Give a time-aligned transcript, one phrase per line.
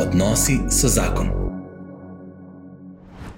[0.00, 1.28] Odnosi so zakon.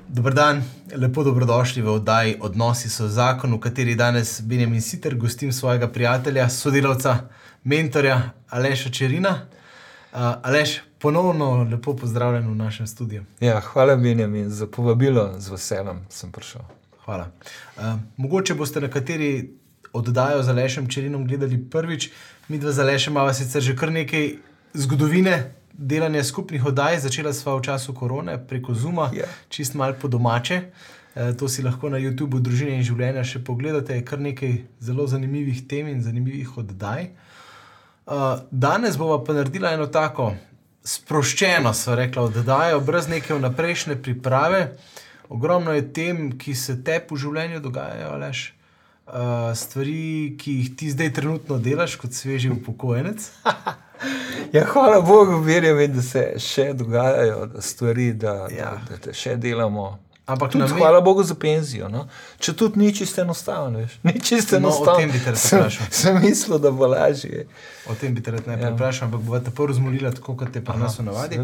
[0.09, 0.63] Dober dan,
[0.97, 6.49] lepo dobrodošli v oddaji Odnosi so zakon, v kateri danes Benjamin Siter gostim svojega prijatelja,
[6.49, 7.17] sodelavca,
[7.65, 9.31] mentorja Aleša Čerina.
[10.13, 13.25] Uh, Aleš, ponovno lepo pozdravljen v našem studiu.
[13.41, 16.61] Ja, hvala, Benjamin, za povabilo, z veseljem sem prišel.
[17.05, 17.27] Hvala.
[17.77, 17.83] Uh,
[18.17, 19.51] mogoče boste nekateri
[19.93, 22.11] oddajo z Alešem Čerinom gledali prvič,
[22.49, 24.37] mi dva z Alešem imamo sicer že kar nekaj
[24.75, 25.62] zgodovine.
[25.73, 29.27] Delanje skupnih oddaj začela sva v času korone preko Zuma, Ja.
[29.49, 30.63] čist malo po domače.
[31.15, 35.07] E, to si lahko na YouTubu Družine in življenja še pogledate, je kar nekaj zelo
[35.07, 37.11] zanimivih tem in zanimivih oddaj.
[38.03, 40.33] Uh, danes bomo pa naredili eno tako
[40.85, 44.73] sproščeno, so rekla, oddajo, brez neke vnaprejšnje priprave.
[45.29, 48.41] Ogromno je tem, ki se tebi v življenju dogajajo, lež.
[49.07, 53.23] Uh, stvari, ki jih ti zdaj trenutno delaš, kot sveži upokojenec.
[54.53, 58.73] Ja, hvala Bogu, Benjamin, da se še dogajajo da stvari, da, Ja.
[58.83, 59.99] da, da še delamo.
[60.25, 61.89] Ampak Tudi hvala Bogu za penzijo.
[61.89, 62.05] No?
[62.39, 63.97] Če tudi ni čisto enostavno, veš.
[64.03, 64.99] Ni čisto No, o enostavno.
[64.99, 65.87] tem bi te vprašal.
[65.93, 67.47] sem mislil, da bo lažje.
[67.87, 68.71] O tem bi te najprej Ja.
[68.71, 71.41] vprašal, ampak bo te prvo zmolila, tako kot te pa nas navadi.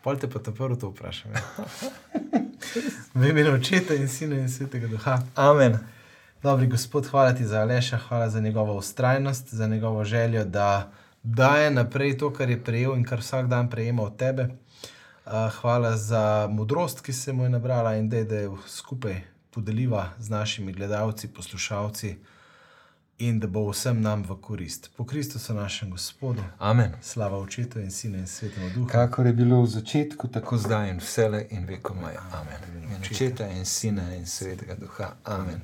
[0.00, 1.30] Pol te pa te prvo to vprašam.
[1.32, 1.42] Ja.
[3.14, 5.18] v imenu očeta in sina in svetega duha.
[5.36, 5.78] Amen.
[6.42, 10.88] Dobri gospod, hvala ti za Aleša, hvala za njegovo ustrajnost, za njegovo željo, da
[11.22, 14.48] daje naprej to, kar je prejel in kar vsak dan prejema od tebe.
[15.26, 20.30] Uh, hvala za modrost, ki se mu je nabrala in da je skupaj podeliva z
[20.30, 22.16] našimi gledalci, poslušalci
[23.18, 24.90] in da bo vsem nam v korist.
[24.96, 26.92] Po Kristusu našem Gospodu, Amen.
[27.02, 28.86] slava očetu in sinu in svetemu duhu.
[28.86, 32.14] Kakor je bilo v začetku, tako zdaj in vse in vekomaj.
[32.32, 32.82] Amen.
[32.82, 35.16] In očeta in sina in svetega duha.
[35.24, 35.60] Amen.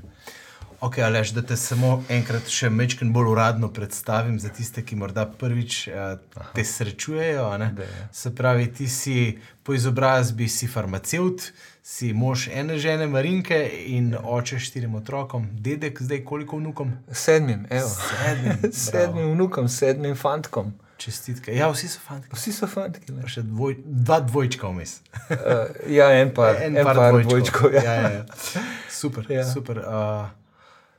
[0.85, 5.23] Ok, Alež, da te samo enkrat še mečken bolj uradno predstavim za tiste, ki morda
[5.41, 7.47] prvič uh, te srečujejo.
[7.49, 7.71] a ne.
[7.79, 8.09] Da, ja.
[8.13, 11.47] Se pravi, ti si po izobrazbi si farmacevt,
[11.81, 16.93] si mož ene žene Marinke in oče štirim otrokom, dedek, zdaj koliko vnukom?
[17.09, 17.89] Sedmim, evo.
[17.89, 18.75] Sedmim, bravo.
[18.83, 20.77] sedmim vnukom, sedmim fantkom.
[21.01, 21.57] Čestitke.
[21.57, 22.29] Ja, vsi so fanti.
[22.37, 22.69] Vsi so.
[22.69, 22.91] Pa
[23.25, 24.99] še dvoj, dva dvojčka vmes.
[25.33, 27.73] Uh, ja, en par, en en par, par dvojčkov.
[27.73, 27.89] Ja.
[27.89, 28.71] Ja, ja, ja.
[28.93, 29.33] Super.
[29.33, 29.41] Ja.
[29.41, 29.49] Ja.
[29.49, 29.81] super.
[29.81, 30.44] Uh,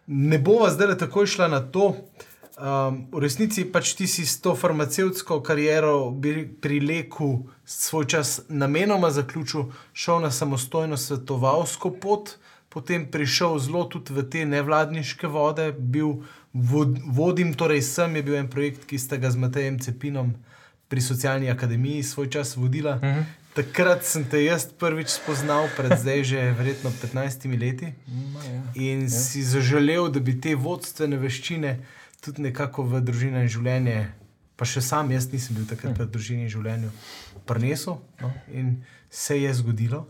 [0.07, 1.95] ne bova zdaj takoj šla na to.
[2.55, 6.15] Um, v resnici pač ti si s to farmacevtsko kariero
[6.61, 12.37] pri Leku svoj čas namenoma zaključil, šel na samostojno svetovalsko pot,
[12.69, 16.23] potem prišel zelo tudi v te nevladniške vode, bil
[16.53, 20.31] vod, vodim, torej sem je bil en projekt, ki sta ga z Matejem Cepinom
[20.87, 22.95] pri Socialni akademiji svoj čas vodila.
[22.95, 23.44] Mm -hmm.
[23.55, 27.93] Takrat sem te jaz prvič spoznal, pred zdaj že verjetno 15 leti.
[28.75, 29.09] In ja.
[29.09, 31.79] si zaželel, da bi te vodstvene veščine
[32.19, 34.11] tudi nekako v družino in življenje,
[34.59, 36.91] pa še sam jaz nisem bil takrat v družini in življenju,
[37.47, 38.01] prinesel.
[38.19, 38.33] No?
[38.51, 40.03] In se je zgodilo.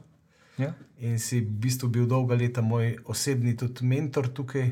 [0.57, 0.73] Ja.
[1.03, 4.71] In si v bistvu bil dolga leta moj osebni tudi mentor tukaj,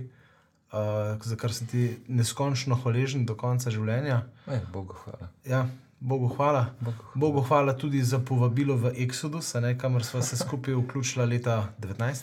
[0.74, 4.24] uh, za kar sem ti neskončno hvaležen do konca življenja.
[4.48, 5.30] Ej, Bogu hvala.
[5.46, 5.68] Ja,
[6.04, 6.66] Bogu hvala.
[6.80, 6.98] Bogu.
[7.16, 12.22] Bogu hvala tudi za povabilo v Exodus, ne, kamor smo se skupaj vključili leta 19.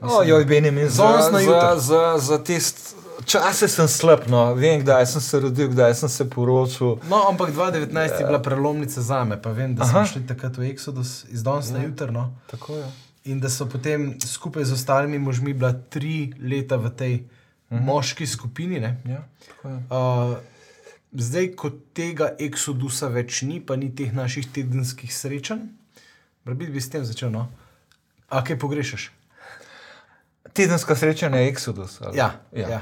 [0.00, 2.94] Ojoj, Benjamin, za, za, za, za te st-
[3.24, 4.54] čase sem slab, no.
[4.54, 6.96] vem, kdaj sem se rodil, kdaj sem se poročil.
[7.10, 10.08] No, ampak 2019 je bila prelomnica za me, pa vem, da smo Aha.
[10.08, 12.10] šli takrat v Exodus iz danes na jutro.
[12.12, 12.32] No?
[12.50, 12.86] Tako je.
[13.24, 17.14] In da so potem skupaj z ostalimi možmi bila tri leta v tej
[17.68, 17.84] mhm.
[17.84, 18.80] moški skupini.
[18.80, 18.96] Ne?
[19.04, 19.76] Ja, tako je.
[19.76, 20.51] Uh,
[21.12, 25.66] zdaj, ko tega Exodusa več ni, pa ni teh naših tedenskih srečanj,
[26.44, 27.32] bi, bi s tem začel.
[27.32, 27.48] No?
[28.32, 29.10] A kaj pogrešaš?
[30.52, 32.00] Tedenska srečanja je Exodus.
[32.00, 32.18] ali?
[32.18, 32.68] Ja, ja.
[32.68, 32.80] ja.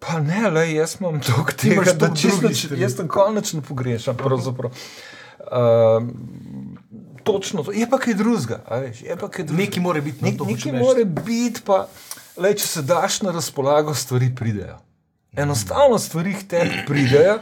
[0.00, 4.16] Pa ne, le, jaz imam toliko tega, da čisto jaz tam končno pogrešam.
[4.16, 4.72] pravzaprav.
[5.50, 6.78] Um,
[7.24, 7.72] točno to.
[7.72, 8.62] Je pa kaj drugega.
[9.50, 11.86] Nekaj mora biti, nekaj mora biti, pa
[12.36, 14.78] le, če se daš na razpolago, stvari pridejo.
[15.36, 17.38] Enostavno stvari tebi pridejo.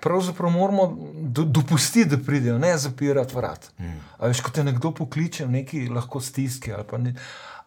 [0.00, 3.70] Pravzaprav moramo do, dopustiti, da pridejo, ne zapirati vrat.
[3.78, 3.98] Mm.
[4.18, 7.14] A veš, ko te nekdo pokliče, neki lahko stiski ali pa ne.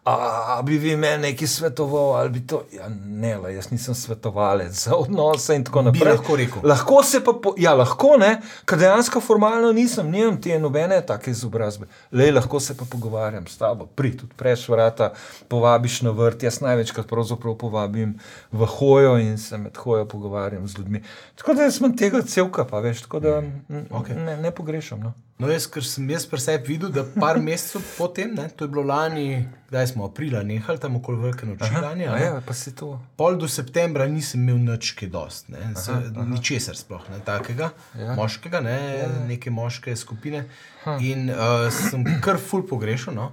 [0.04, 2.62] A, bi vi meni nekaj svetoval, ali bi to.
[2.72, 6.12] Ja, ne, le, jaz nisem svetovalec za odnose in tako naprej.
[6.12, 6.62] lahko rekel.
[6.64, 8.30] Lahko se pa, po, ja, lahko ne,
[8.64, 11.86] ker dejansko formalno nisem, nimam te nobene take izobrazbe.
[12.16, 15.12] Le, lahko se pa pogovarjam s tabo, prid, odpreš vrata,
[15.52, 16.48] povabiš na vrt.
[16.48, 18.16] Jaz največkrat pravzaprav povabim
[18.52, 21.04] v hojo in se med hojo pogovarjam z ljudmi.
[21.36, 23.90] Tako da jaz imam tega celka, pa veš, tako da mm.
[23.90, 24.16] okej.
[24.16, 25.00] ne, ne pogrešam.
[25.00, 25.12] No.
[25.40, 28.72] No, jaz, ker sem jaz pri sebi videl, da par mesecev potem, ne, to je
[28.74, 32.04] bilo lani, kdaj smo aprila nehali, tam okoli velike noči lani.
[32.04, 32.92] Ja, pa si to.
[33.16, 35.96] Pol do septembra nisem imel nič kaj dost, ne, se,
[36.28, 38.10] ničesar sploh ne takega, Ja.
[38.12, 38.14] ja.
[38.20, 39.08] moškega, ne, ja.
[39.28, 40.44] neke moške skupine.
[40.84, 40.98] Ha.
[41.00, 43.16] In uh, sem kar ful pogrešal.
[43.16, 43.30] No.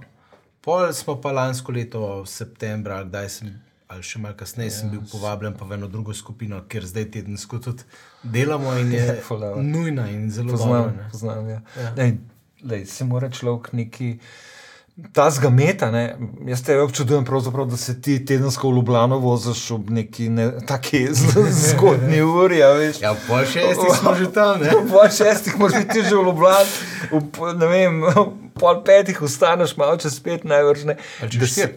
[0.64, 3.52] Pol smo pa lansko leto, septembra, kdaj sem.
[3.88, 7.58] Ali še malo kasneje sem bil povabljen pa v eno drugo skupino, kjer zdaj tedensko
[7.58, 7.86] tudi
[8.22, 9.62] delamo in je ful dobro.
[9.62, 10.58] nujna in zelo dobra.
[10.58, 11.08] Poznam, ne.
[11.10, 11.60] poznam ja.
[11.76, 11.94] Ja.
[11.96, 12.12] Lej,
[12.62, 14.18] lej, se mora človek neki.
[15.12, 16.16] Ta zgameta, ne?
[16.44, 17.24] jaz te občudujem,
[17.68, 21.06] da se ti tedensko v Ljubljano voziš ob neki ne, taki
[21.64, 22.62] zgodni uri.
[22.62, 23.00] a veš.
[23.00, 24.74] Ja, pol šestih smo že tam, ne?
[24.90, 26.70] Po šestih moraš biti že v Ljubljani,
[27.12, 27.22] v,
[27.54, 28.02] ne vem,
[28.52, 30.98] pol petih ostaneš, malo čez pet najvrž ne.
[31.22, 31.70] Ali čez Da si-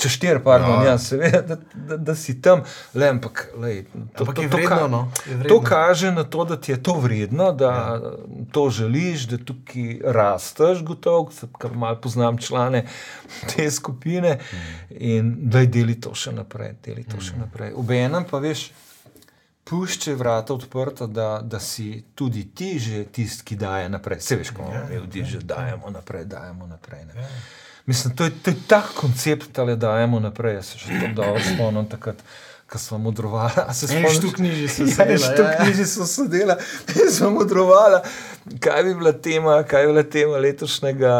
[0.00, 0.86] Čez štiri, pardon, Ja.
[0.86, 2.62] ja, seveda, da, da, da si tam,
[2.94, 5.44] le, ampak, lej, to, Ampak to, je to, vredno, ka- no, vredno.
[5.46, 8.00] to kaže na to, da ti je to vredno, da ja.
[8.48, 12.86] to želiš, da tukaj rasteš, gotovo, ker malo poznam člane
[13.46, 14.38] te skupine
[14.90, 17.72] in da je deli to še naprej, deli to še naprej.
[17.74, 18.70] Obenem pa veš,
[19.64, 24.20] pušče vrata odprta, da, da si tudi ti že tisti, ki daje naprej.
[24.20, 27.04] Se veš, ko mi ljudi že dajemo naprej, dajemo naprej.
[27.06, 27.28] Ne.
[27.90, 30.54] Mislim, to je, to je tak koncept, da le dajemo naprej.
[30.54, 32.22] Jaz se še to dobro spomnim takrat.
[32.70, 34.16] Ko smo modrovali, se spomniš?
[34.16, 35.58] štuk knjiži so Ja, sedela, en štuk ja, ja.
[35.58, 36.54] knjiži so sedela,
[36.94, 37.98] in smo modrovali,
[38.60, 41.14] kaj bi bila tema, kaj bi bila tema letošnjega.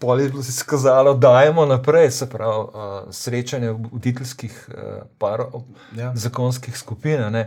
[0.00, 2.74] Pol je bilo se skazalo, da dajemo naprej, se pravi, uh,
[3.12, 4.74] srečanje voditeljskih uh,
[5.18, 5.62] parov,
[5.92, 6.02] Ja.
[6.02, 6.12] ja.
[6.16, 7.22] zakonskih skupin.
[7.30, 7.46] ne.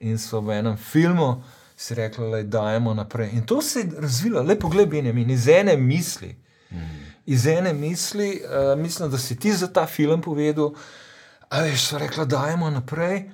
[0.00, 1.42] In so v enem filmu
[1.76, 3.30] si rekli, da dajemo naprej.
[3.32, 6.36] In to se je razvilo, lepo gledaj, in iz ene misli.
[7.26, 10.74] Iz ene misli, uh, mislim, da si ti za ta film povedal,
[11.48, 13.24] a veš, so rekli, da dajemo naprej.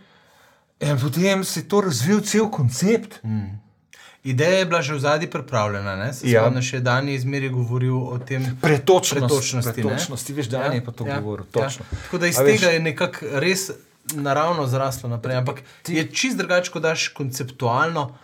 [0.80, 3.20] In potem se je to razvil cel koncept.
[3.24, 3.60] Mm.
[4.24, 5.96] Ideja je bila že v zadnji pripravljena.
[5.96, 6.12] Ne?
[6.12, 6.42] Se Ja.
[6.42, 8.58] spomniš, je Dani izmeri govoril o tem.
[8.60, 9.88] Pretočnost, Pretočnosti, ne?
[9.88, 10.32] pretočnosti.
[10.32, 11.44] Veš, da je pa to ja, govoril.
[11.46, 11.84] Točno.
[11.92, 11.98] Ja.
[11.98, 13.70] Tako da iz A veš- tega je nekako res
[14.12, 15.36] naravno zraslo naprej.
[15.36, 15.94] Ampak ti...
[15.94, 18.14] je čist drugače, ko daš konceptualno.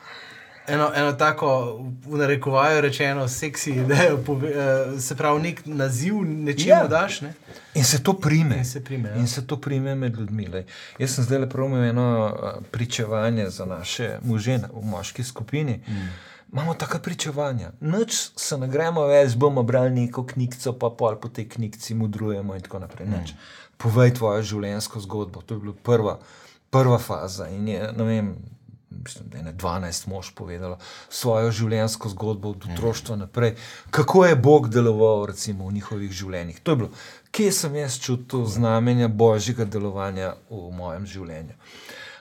[0.69, 6.69] Eno, eno tako, v narekovaju rečeno, seksi idejo, pove, uh, se pravi, nek naziv nečemu
[6.69, 6.87] Ja.
[6.89, 7.21] daš.
[7.21, 7.33] Ne?
[7.75, 8.57] In se to prime.
[8.59, 9.15] In se prime, ja.
[9.17, 10.47] In se to prime med ljudmi.
[10.47, 10.65] Lej.
[10.99, 15.81] Jaz sem zdaj prav imel eno a, pričevanje za naše može v moški skupini.
[15.89, 16.09] Mm.
[16.53, 17.71] Imamo taka pričevanja.
[17.81, 22.55] Noč se ne gremo več, bomo brali neko knjigo, pa pol po tej knjigi mudrujemo
[22.55, 23.07] in tako naprej.
[23.07, 23.25] Mm.
[23.77, 25.43] Povej tvojo življenjsko zgodbo.
[25.43, 26.19] To je bila prva,
[26.71, 27.49] prva faza.
[27.49, 28.35] In je, ne vem,
[28.91, 33.55] mislim, da je ne 12 mož povedalo svojo življenjsko zgodbo od otroštva naprej,
[33.91, 36.61] kako je Bog deloval recimo, v njihovih življenjih.
[36.63, 36.91] To je bilo,
[37.31, 41.57] kje sem jaz čutil znamenja božjega delovanja v mojem življenju.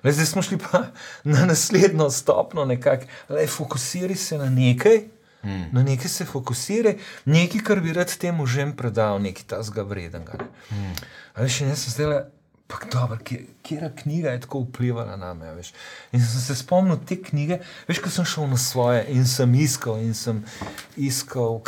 [0.04, 0.88] Le, zdaj smo šli pa
[1.34, 5.06] na naslednjo stopno, nekako, le, fokusiraj se na nekaj.
[5.42, 5.68] Hmm.
[5.72, 10.42] Na nekaj se fokusiraj, nekaj, kar bi rad temu že predal, nekaj tazga vrednega.
[10.42, 10.48] Ne.
[10.70, 10.96] Hmm.
[11.38, 12.26] In jaz sem zdaj
[12.68, 13.18] pa dobro,
[13.64, 15.54] kera knjiga je tako vplivala na me.
[15.56, 15.72] Veš.
[16.12, 20.02] In sem se spomnil te knjige, veš, ko sem šel na svoje in sem iskal
[20.04, 20.44] in sem
[20.98, 21.62] iskal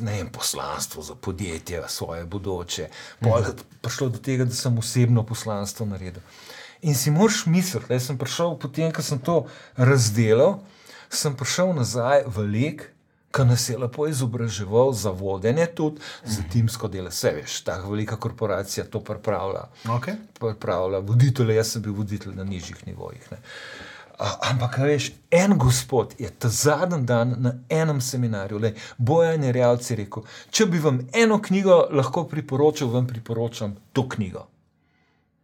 [0.00, 2.88] ne vem, poslanstvo za podjetje, svoje bodoče.
[3.20, 6.22] Pol je prišlo do tega, da sem osebno poslanstvo naredil.
[6.82, 9.46] In si moraš misliti, da sem prišel potem, ko sem to
[9.76, 10.60] razdelil,
[11.10, 12.90] sem prišel nazaj v lek,
[13.36, 17.12] ki nas je lepo izobraževal za vodenje, tudi za timsko delo.
[17.12, 19.66] Vse veš, ta velika korporacija to pripravlja.
[19.84, 20.16] Okay.
[20.40, 23.28] Pripravlja voditelje, jaz sem bil voditelj na nižjih nivojih.
[23.30, 23.38] Ne.
[24.18, 29.52] A, ampak, veš, en gospod je ta zadnji dan na enem seminarju, le Bojan je
[29.52, 34.46] realci rekel: Če bi vam eno knjigo lahko priporočil, vam priporočam to knjigo.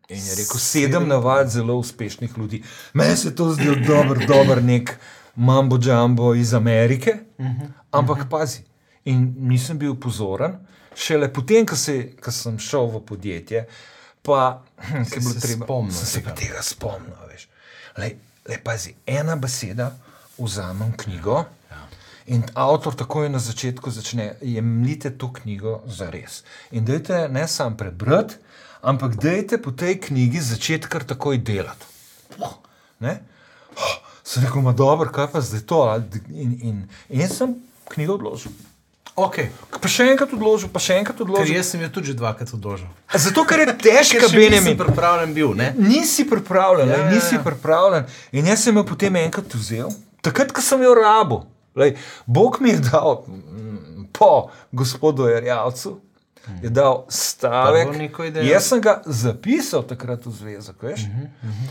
[0.09, 2.63] In je rekel: Sedem navad zelo uspešnih ljudi.
[2.95, 4.97] Meni se to zdi dober, dober nek
[5.35, 8.29] mambo jumbo iz Amerike, uh -huh, ampak uh -huh.
[8.29, 8.65] pazi.
[9.05, 10.59] In nisem bil pozoren,
[10.95, 13.67] šele potem, ko, se, ko sem šel v podjetje,
[14.23, 14.63] pa
[15.09, 16.35] Se je bilo treba spomnil sem se tega.
[16.35, 17.17] tega spomnil.
[17.99, 18.17] Lej,
[18.49, 19.93] lej, pazi, ena beseda,
[20.39, 21.45] vzamem knjigo.
[22.27, 26.45] In avtor takoj na začetku začne, jemljite to knjigo za res.
[26.71, 28.35] In dajte ne samo prebrati,
[28.83, 31.87] ampak dajte po tej knjigi začeti kar takoj delati.
[33.01, 33.19] Ne?
[34.25, 35.79] Sem rekel, ma dobro, kaj pa zdaj to?
[36.31, 36.77] In, in,
[37.11, 37.57] in sem
[37.89, 38.53] knjigo odložil.
[39.13, 39.51] Okay.
[39.69, 41.53] Pa še enkrat odložil, pa še enkrat Ker odložil.
[41.53, 42.89] jaz sem jo tudi že dvakrat odložil.
[43.13, 44.79] Zato, ker je Ker težka, še nisem Benjamin.
[44.79, 45.51] pripravljen bil.
[45.53, 45.75] Ne?
[45.77, 47.43] Nisi pripravljen, Ja, ja, ja, nisi ja.
[47.45, 48.07] pripravljen.
[48.33, 51.43] In jaz sem jo potem enkrat vzel, takrat, ko sem jo rabo.
[51.75, 55.99] Lej, Bog mi je dal mm, po gospodu Jarjavcu,
[56.59, 57.89] je dal stavek.
[58.45, 61.01] Jaz sem ga zapisal takrat v zvezek, veš?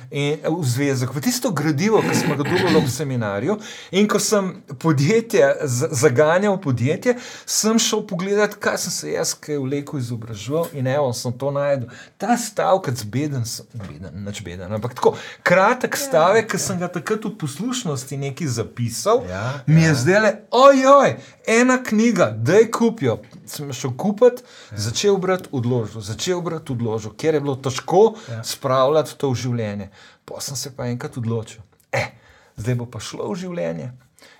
[0.09, 3.57] In, eh, v zvezek, v tisto gradivo, ki smo ga dobili v seminarju.
[3.91, 5.55] In ko sem podjetje,
[5.91, 11.31] zaganjal podjetje, sem šel pogledat, kaj sem se jaz, kaj vlekel izobraževal in evo, sem
[11.33, 11.89] to najdel.
[12.17, 15.13] Ta stavek, zbeden, sem- beden, nič beden, ampak tako
[15.43, 20.31] kratek stavek, ki sem ga takrat v poslušnosti nekaj zapisal, Ja, mi je zdaj le,
[20.51, 21.15] ojoj,
[21.47, 23.17] ena knjiga, da je kupijo.
[23.45, 28.43] Sem šel kupiti, začel brati, odložil, začel brati, odložil, ker je bilo težko ja.
[28.43, 29.89] spravljati to v življenje.
[30.25, 32.13] Pa sem se pa enkrat odločil, eh,
[32.57, 33.91] zdaj bo pa šlo v življenje.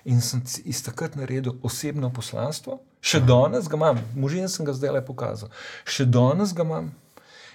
[0.04, 4.96] In sem iz takrat naredil osebno poslanstvo, še danes ga imam, možen sem ga zdaj
[4.98, 5.50] le pokazal,
[5.84, 6.90] še danes ga imam.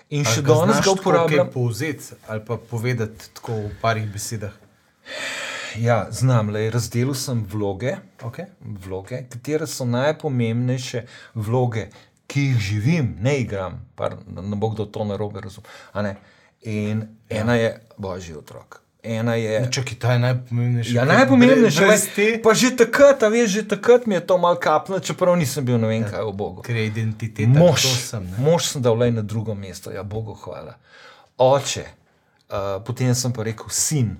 [0.09, 1.49] In še danes ga uporabljam.
[1.51, 4.55] Povzeti ali pa povedati tako v parih besedah.
[5.75, 8.45] Ja, znam, le razdelil sem vloge, Okay.
[8.61, 11.03] vloge, katere so najpomembnejše
[11.35, 11.89] vloge,
[12.27, 16.15] ki jih živim, ne igram, par, ne bo kdo to narobe razumel.
[16.61, 18.81] In ena je božji otrok.
[19.03, 19.67] Ena je.
[19.71, 20.93] Čakaj, ta je najpomembnejša.
[20.95, 24.59] Ja, brez je, te, pa že takrat, a veš, že takrat mi je to mal
[24.59, 26.61] kapno, čeprav nisem bil ne vem kaj o Bogu.
[26.61, 27.59] ker je identiteta.
[27.59, 28.23] Mož, sem.
[28.23, 28.37] ne.
[28.43, 30.75] mož sem dal le na drugo mesto, ja, Bogu hvala.
[31.37, 31.85] Oče,
[32.49, 34.17] uh, potem sem pa rekel sin,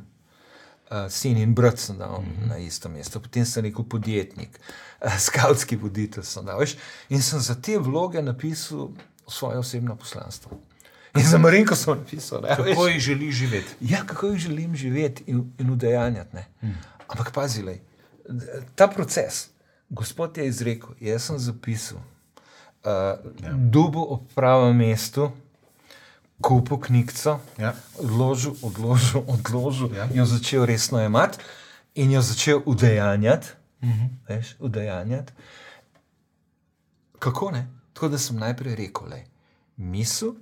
[0.91, 2.47] uh, sin in brat sem dal mm -hmm.
[2.47, 4.59] na isto mesto, potem sem rekel podjetnik,
[5.05, 6.59] uh, skavtski voditelj sem dal.
[6.59, 6.77] Veš,
[7.09, 8.89] in sem za te vloge napisal
[9.27, 10.59] svoje osebno poslanstvo.
[11.15, 13.75] In za Marinko sem napisal, da Kako jih želi živeti?
[13.81, 16.35] Ja, kako jih želim živeti in, in udejanjati.
[16.35, 16.45] Ne?
[17.07, 17.79] Ampak pazi,
[18.75, 19.49] ta proces,
[19.89, 22.91] Gospod je izrekel, jaz sem zapisal, uh,
[23.43, 23.53] ja.
[23.53, 25.31] dubo ob pravem mestu,
[26.39, 27.73] kupil knjigico, Ja.
[27.97, 30.03] odložil, odložil, odložil, Ja.
[30.03, 30.09] ja.
[30.13, 31.37] jo začel resno imati
[31.95, 33.47] in jo začel udejanjati.
[33.83, 34.05] Mhm.
[34.29, 35.33] Veš, udejanjati.
[37.19, 37.67] Kako ne?
[37.93, 39.23] Tako da sem najprej rekel, le,
[39.77, 40.33] misel,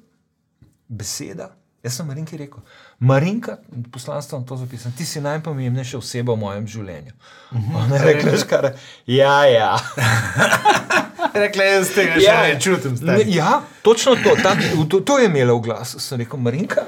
[0.88, 1.56] beseda.
[1.84, 2.60] Jaz sem Marinki rekel,
[3.00, 3.58] Marinka,
[3.92, 7.12] poslanstvo vam to zapisam, ti si najpomembnejša oseba v mojem življenju.
[7.52, 8.72] Ona je rekla, veš kar,
[9.06, 9.76] ja, ja.
[11.44, 12.98] Rekla je, jaz tega še ne čutim.
[13.04, 14.56] Ne, ja, točno to, ta,
[14.90, 16.00] to, to je imela v glasu.
[16.00, 16.86] Sem rekel, Marinka,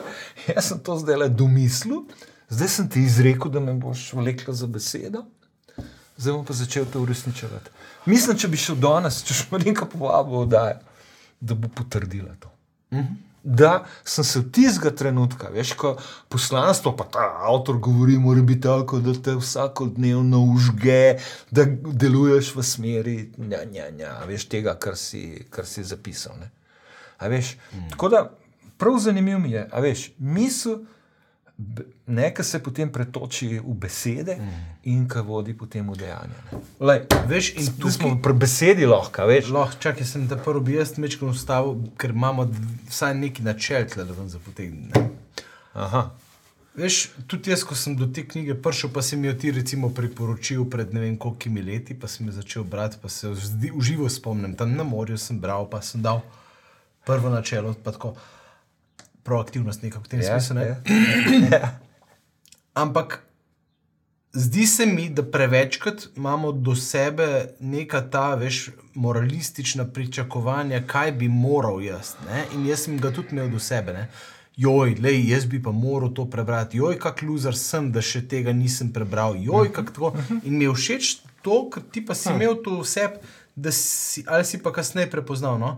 [0.48, 2.06] jaz sem to zdaj le domislil,
[2.50, 5.26] zdaj sem ti izrekel, da me boš vlekla za besedo,
[6.18, 7.74] zdaj bom pa začel to uresničevati.
[8.08, 10.66] Mislim, če bi šel danes, če še Marinka povabil, da,
[11.40, 12.54] da bo potrdila to.
[13.48, 15.94] Da sem se v tistega trenutka, veš, ko
[16.28, 21.16] poslanstvo, pa ta avtor govori, mora biti tako, da te vsakodnevno užge,
[21.52, 26.36] da deluješ v smeri nja, nja, nja, veš, tega, kar si, kar si zapisal.
[26.42, 26.52] Ne?
[27.24, 27.88] A veš, mm.
[27.96, 28.22] Tako da
[28.78, 30.82] prav zanimivo mi je, a veš, misel,
[32.08, 34.66] nekaj se potem pretoči v besede mm.
[34.84, 36.38] in ki vodi potem v dejanje.
[36.52, 36.60] ne.
[36.80, 39.50] Lej, Veš, in Tu smo tukaj pri besedi lahko, veš.
[39.50, 42.46] lahko, čakaj, sem te prvi jaz mečkal ustavil, ker imamo
[42.90, 44.90] vsaj neki načel, tle, da vam zapotegnem.
[44.94, 45.10] ne.
[45.74, 46.12] Aha.
[46.78, 49.90] Veš, tudi jaz, ko sem do te knjige prišel, pa si mi jo ti recimo
[49.90, 53.82] priporočil pred ne vem koliko leti, pa sem jo začel brati, pa se vzdi- v
[53.82, 54.54] živo spomnim.
[54.54, 56.22] Tam na morju sem bral, pa sem dal
[57.06, 58.14] prvo načelo, pa tako
[59.28, 60.56] proaktivnost nekako v tem Ja, smislu.
[60.56, 60.68] ne.
[61.52, 61.72] ja.
[62.78, 63.20] Ampak
[64.34, 67.28] zdi se mi, da prevečkrat imamo do sebe
[67.60, 72.16] neka ta, veš, moralistična pričakovanja, kaj bi moral jaz.
[72.26, 72.46] Ne?
[72.54, 73.94] In jaz sem ga tudi imel do sebe.
[73.94, 74.08] Ne?
[74.58, 78.54] Joj, lej, jaz bi pa moral to prebrati, joj, kak loser sem, da še tega
[78.54, 80.14] nisem prebral, joj, kak tako.
[80.44, 81.12] In mi je všeč
[81.46, 83.06] to, ker ti pa si imel to vse,
[83.56, 85.60] da si, ali si pa kasneje prepoznal.
[85.62, 85.76] No?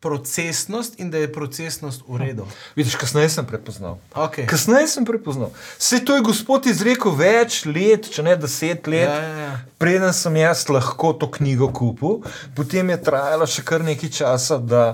[0.00, 2.44] Procesnost in da je procesnost v redu.
[2.76, 3.98] Vidiš, kasneje sem prepoznal.
[4.14, 4.46] Okay.
[4.46, 5.50] Kasneje sem prepoznal.
[5.78, 9.10] Vse to je gospod izrekel več let, če ne deset let.
[9.10, 9.56] Ja, ja, ja.
[9.78, 12.20] Preden sem jaz lahko to knjigo kupil,
[12.54, 14.84] potem je trajalo še kar nekaj časa, da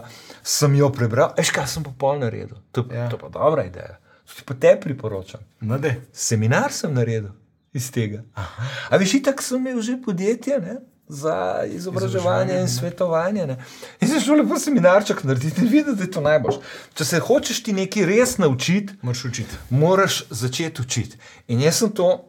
[0.41, 1.35] sem jo prebral.
[1.37, 2.57] Veš, kaj sem popoln naredil?
[2.73, 3.09] To, Ja.
[3.13, 3.99] to pa dobra ideja.
[4.25, 5.45] To ti pa te priporočam.
[5.61, 6.01] No, dej.
[6.13, 7.29] Seminar sem naredil
[7.77, 8.23] iz tega.
[8.35, 8.73] Aha.
[8.89, 10.81] A veš, tako sem imel že podjetje ne?
[11.09, 13.47] Za izobraževanje in svetovanje.
[13.47, 13.57] Ne?
[14.01, 16.61] In sem šel lepo seminarček narediti in videti, da je to najboljš.
[16.95, 19.59] Če se hočeš ti nekaj res naučiti, Moraš učiti.
[19.71, 21.19] moraš začeti učiti.
[21.49, 22.25] In jaz sem to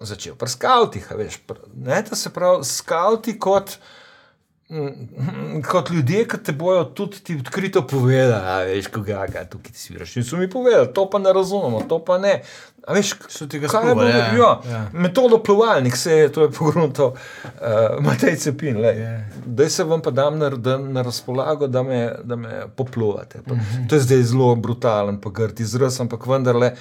[0.00, 3.78] začel pri skavtih, a veš, pr- ne, to se pravi, skavti kot.
[4.70, 9.72] Mm, Kot ljudje, ki te bojo tudi ti odkrito povedali, a veš, koga ga tukaj
[9.72, 10.16] ti sviraš.
[10.16, 12.42] In so mi povedali, to pa ne razumemo, to pa ne.
[12.84, 14.02] A veš, So ti ga je bilo?
[14.04, 14.60] ja, Ja, ja.
[14.66, 14.90] ja.
[14.92, 17.50] Metodo plovalnik se je, to je pogrunto, uh,
[18.00, 18.78] Matej Cepin.
[18.78, 18.92] Ja.
[19.46, 23.38] Da se vam pa dam na, da, na razpolago, da me, da me poplovate.
[23.42, 23.88] Pa, Mhm.
[23.88, 26.72] to je zdaj zelo brutalen, pa grd izraz, ampak vendarle,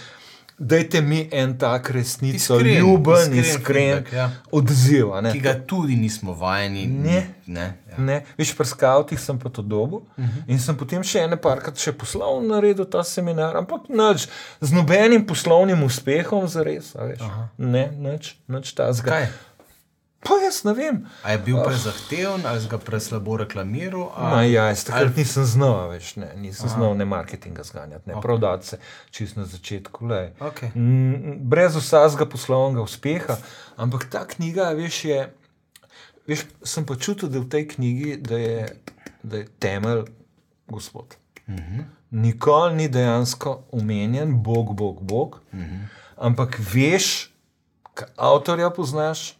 [0.57, 4.31] dajte mi en tak resnico, Iskren, ljuben, iskren iskren feedback, ja.
[4.51, 5.07] odziv.
[5.21, 5.31] ne.
[5.31, 6.87] Ki ga tudi nismo vajeni.
[6.87, 7.27] Ne.
[7.47, 7.97] ne ja.
[7.97, 10.27] Ne, veš, pri skavtih sem pa to dobil uh Mhm.
[10.27, 10.43] -huh.
[10.47, 14.27] in sem potem še ene parkrat še poslovno naredil ta seminar, ampak nič,
[14.61, 16.93] z nobenim poslovnim uspehom, za res.
[17.57, 19.27] Ne, nič, nič ta zgolj.
[20.25, 21.05] Pa jaz ne vem.
[21.23, 24.09] A je bil prezahteven, ali si ga preslabo reklamiral?
[24.17, 28.09] Ma, ali- ja, jaz takrat ali- nisem znal, veš, ne, nisem znal ne marketinga zganjati,
[28.09, 28.21] ne okay.
[28.21, 28.79] prodati se
[29.11, 30.05] čist na začetku.
[30.07, 30.31] lej.
[30.39, 30.71] Okej.
[30.75, 33.37] Mm, Brez vsakega poslovnega uspeha,
[33.77, 35.33] ampak ta knjiga, veš, je.
[36.27, 38.81] Veš, sem pa čutil, da je v tej knjigi da je,
[39.23, 40.05] da je temelj
[40.67, 41.17] Gospod.
[41.47, 41.83] Uh -huh.
[42.11, 45.85] Nikoli ni dejansko omenjen Bog, Bog, Bog, uh -huh.
[46.17, 47.29] ampak veš,
[47.93, 49.37] kaj avtorja poznaš,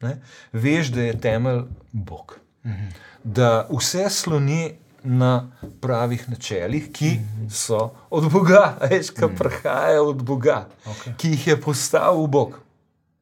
[0.00, 0.20] ne?
[0.52, 1.60] veš, da je temelj
[1.92, 2.38] Bog.
[2.64, 2.90] -huh.
[3.24, 7.18] Da vse sloni na pravih načelih, ki
[7.50, 9.38] so od Boga, veš, ki -huh.
[9.38, 11.12] prihajajo od Boga, Okej.
[11.16, 12.60] ki jih je postavil Bog.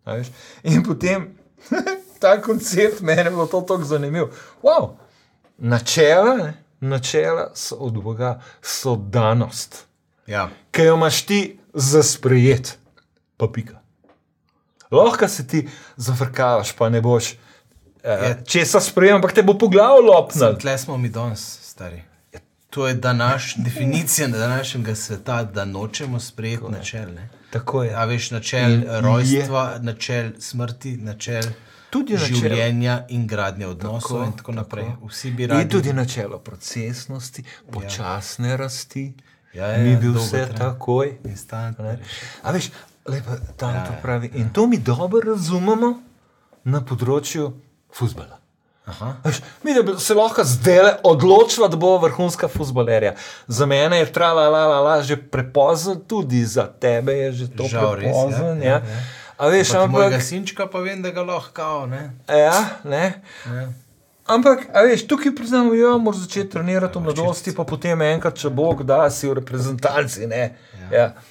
[0.06, 0.26] veš.
[0.62, 1.28] In potem
[2.20, 4.30] ta koncept meni je bilo to tako zanimivo.
[4.62, 4.90] Wow,
[5.58, 6.54] načela, ne?
[6.80, 9.86] načela so od Boga, so danost,
[10.26, 10.50] Ja.
[10.70, 12.78] ki jo imaš ti za sprejet,
[13.36, 13.77] pa pika.
[14.90, 17.34] Lahko se ti zafrkavaš, pa ne boš
[18.04, 20.56] eh, česa sprejem, ampak te bo po glavu lopnil.
[20.56, 22.02] Tle smo mi danes, stari.
[22.70, 27.14] To je današ, definicija današnjega sveta, da nočemo sprejeti načel.
[27.14, 27.28] Ne?
[27.50, 27.94] Tako je.
[27.94, 29.80] A veš, načel In rojstva, je.
[29.80, 31.42] načel smrti, načel
[31.90, 34.84] Tudi življenja in gradnje odnosov Tako, in tako naprej.
[34.84, 35.06] tako.
[35.06, 35.68] Vsi bi In radi.
[35.70, 39.14] tudi načelo procesnosti, počasne rasti,
[39.54, 41.18] Ja, ja, ni ja, bil vse takoj.
[41.24, 41.78] Instant,
[42.44, 42.68] veš,
[43.08, 43.98] lepa, tam Ja, to ja.
[44.02, 44.30] pravi.
[44.34, 45.94] In to mi dobro razumemo
[46.64, 47.52] na področju
[47.90, 48.38] futbola.
[48.86, 49.14] Aha.
[49.22, 53.14] Veš, Mi se lahko zdaj odločila, da bo vrhunska futbolerja.
[53.46, 57.64] Za mene je trala, la, la, la, že prepozno, tudi za tebe je že to
[57.64, 58.46] Žal res, prepozno.
[58.46, 58.78] ja, Ja, ja, ja.
[58.78, 59.02] ja.
[59.36, 60.22] A veš, Ampak ampak.
[60.22, 62.10] sinčka pa vem, da ga lahko, ne?
[62.26, 63.22] Ja, ne.
[63.44, 63.68] Ja.
[64.26, 68.50] Ampak, a veš, tukaj priznamo, da moraš začeti trenirati v mladosti, pa potem enkrat, če
[68.50, 70.26] Bog da, si v reprezentanci.
[70.26, 70.56] Ne?
[70.90, 71.12] Ja.
[71.12, 71.27] Veš,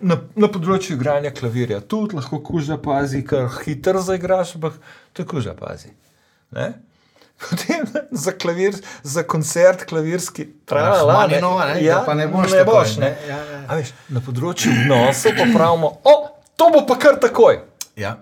[0.00, 4.78] Na, na področju igranja klavirja tudi lahko kuža pazi, ker hitro zaigraš, ampak
[5.12, 5.92] to je kuža pazi.
[6.56, 6.72] Ne?
[7.42, 12.74] Potem za, klavir, za koncert klavirski trajala, Rahmaninova, ne, da pa ne boš ne takoj,
[12.74, 13.10] boš, ne.
[13.10, 13.28] ne.
[13.28, 13.60] Ja, ja.
[13.68, 16.16] A veš, na področju odnosov pa pravimo, o,
[16.58, 17.60] to bo pa kar takoj.
[17.98, 18.16] Ja.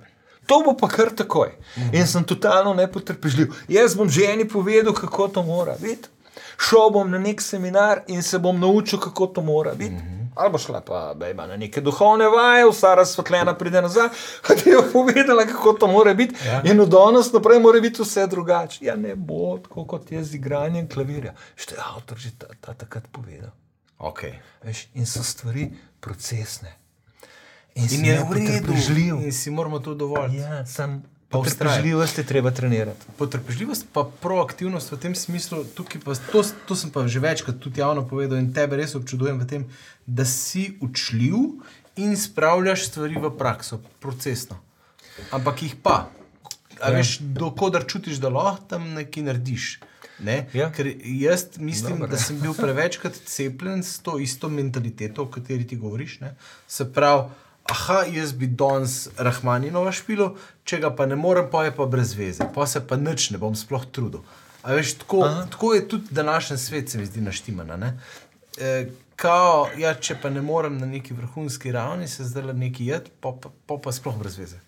[0.46, 1.54] To bo pa kar takoj.
[1.92, 3.54] In sem totalno nepotrpežljiv.
[3.72, 6.12] Jaz bom že eni povedal, kako to mora biti.
[6.60, 9.96] Šel bom na nek seminar in se bom naučil, kako to mora biti.
[10.36, 14.08] Ali bo šla pa bejba na neke duhovne vaje, vsa razsvetljena pride nazaj,
[14.48, 16.34] da je povedala, kako to mora biti.
[16.46, 16.62] Ja.
[16.64, 18.84] In od danes naprej mora biti vse drugače.
[18.84, 21.34] Ja, ne bo tako kot je z igranjem klavirja.
[21.54, 23.50] Što je avtor že ta, ta takrat povedal.
[23.98, 24.32] Okay.
[24.62, 25.70] Veš, in so stvari
[26.00, 26.76] procesne.
[27.74, 28.72] In, In je v redu,
[29.24, 30.36] in si moramo to dovolj.
[30.36, 30.86] Ja, Pa
[31.42, 33.06] potrpežljivost je treba trenirati.
[33.18, 37.80] Potrpežljivost, pa proaktivnost v tem smislu, tukaj pa, to, to sem pa že večkrat tudi
[37.80, 39.64] javno povedal in tebe res občudujem v tem,
[40.06, 41.62] da si učljiv
[41.96, 44.60] in spravljaš stvari v prakso, procesno.
[45.32, 46.10] Ampak jih pa,
[46.76, 46.90] Ja.
[46.92, 49.78] veš, dokodar čutiš, da lahko tam nekaj narediš.
[50.18, 50.46] Ne?
[50.52, 50.70] Ja.
[50.72, 52.10] Ker jaz mislim, Dobro.
[52.12, 56.20] da sem bil prevečkrat cepljen s to isto mentaliteto, o kateri ti govoriš.
[56.20, 56.34] Ne?
[56.68, 57.30] Se pravi,
[57.70, 62.14] aha, jaz bi danes Rahmaninova špilo, če ga pa ne morem, pa je pa brez
[62.18, 64.22] veze, pa se pa nič ne bom sploh trudil.
[64.66, 67.76] A veš, tako, tako je tudi današnji svet, se mi zdi naštimana.
[67.76, 67.92] Ne?
[68.58, 72.86] E, kao, ja, če pa ne morem na neki vrhunski ravni, se zdaj le neki
[72.90, 74.58] jed, pa, pa, pa, pa sploh brez veze.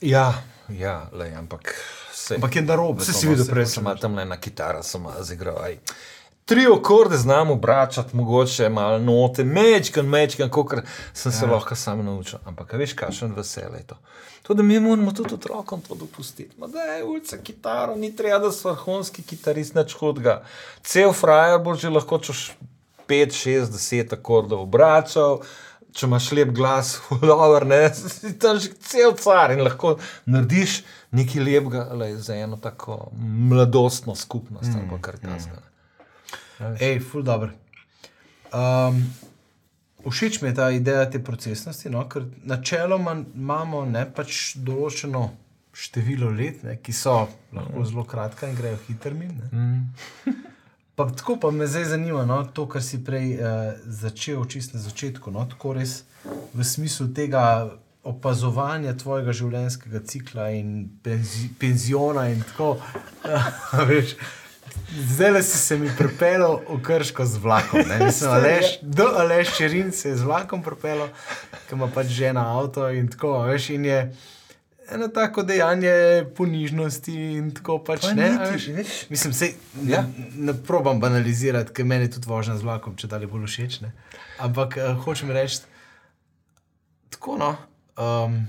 [0.00, 0.32] Ja,
[0.72, 1.74] ja lej, ampak
[2.14, 2.34] se.
[2.34, 3.04] Ampak je narobe.
[3.04, 5.60] Se si no, videl, prej sem tam le na kitaro, sem zigral.
[5.64, 5.76] aj.
[6.50, 10.72] Tri okorde znam obračati, mogoče malo note, mečkan, mečkan, kot
[11.12, 11.52] sem se ja.
[11.52, 12.38] lahko sam naučil.
[12.44, 13.98] Ampak veš, kakšen vesel je to.
[14.42, 16.50] To, da mi moramo tudi otrokom to dopustiti.
[16.58, 20.40] Ma da je ulica kitaro, ni treba, da si vrhunski kitarist nič hudega.
[20.82, 22.42] Cel frajer bo že lahko češ
[23.06, 25.44] 5, 6, 10 akordov obračal.
[25.94, 26.96] Če imaš lep glas,
[27.30, 30.80] dobro, ne, si tam že cel car in lahko narediš
[31.14, 33.12] nekaj lepega lej, za eno tako
[33.50, 35.70] mladostno skupnost mm, ali kar takega.
[36.80, 37.50] Ej, ful dobro.
[38.52, 39.02] Um,
[40.10, 45.28] všeč mi je ta ideja te procesnosti, no, ker načeloma imamo ne, pač določeno
[45.72, 47.22] število let, ne, ki so
[47.54, 49.36] lahko zelo kratka in grejo hitro min.
[49.52, 50.36] Mm.
[51.00, 54.80] Pa tako pa me zdaj zanima, no, to, kar si prej uh, začel, čist na
[54.84, 55.30] začetku.
[55.32, 56.02] No, tako res
[56.52, 57.70] v smislu tega
[58.04, 62.74] opazovanja tvojega življenjskega cikla in penzi, penziona in tako.
[63.88, 64.12] Veš,
[64.90, 67.80] Zdaj si se mi pripeljal v krško z vlakom.
[67.80, 67.98] ne.
[68.00, 71.08] Mislim, Aleš, do Aleš Čerin se je z vlakom pripeljal,
[71.62, 74.00] ki ima pač žena avto in tako, veš, in je
[74.88, 75.92] eno tako dejanje
[76.34, 78.30] ponižnosti in tako pač Pa ne.
[78.30, 78.66] niti, veš.
[78.68, 78.94] veš.
[79.08, 79.32] Mislim,
[79.76, 80.04] ne, Ja.
[80.34, 83.80] ne probam banalizirati, ker meni je tudi vožnja z vlakom, če dalje bolj všeč.
[83.80, 83.92] Ne?
[84.38, 85.62] Ampak uh, hočem reči,
[87.10, 87.52] tako no.
[87.96, 88.46] Um,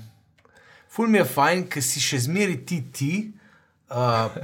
[0.89, 3.13] ful mi je fajn, ker si še zmeri ti ti.
[3.91, 3.97] Uh,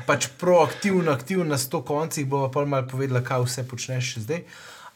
[0.06, 4.42] pač proaktivno, aktivno na sto koncih, bo pa malo povedala, kaj vse počneš še zdaj.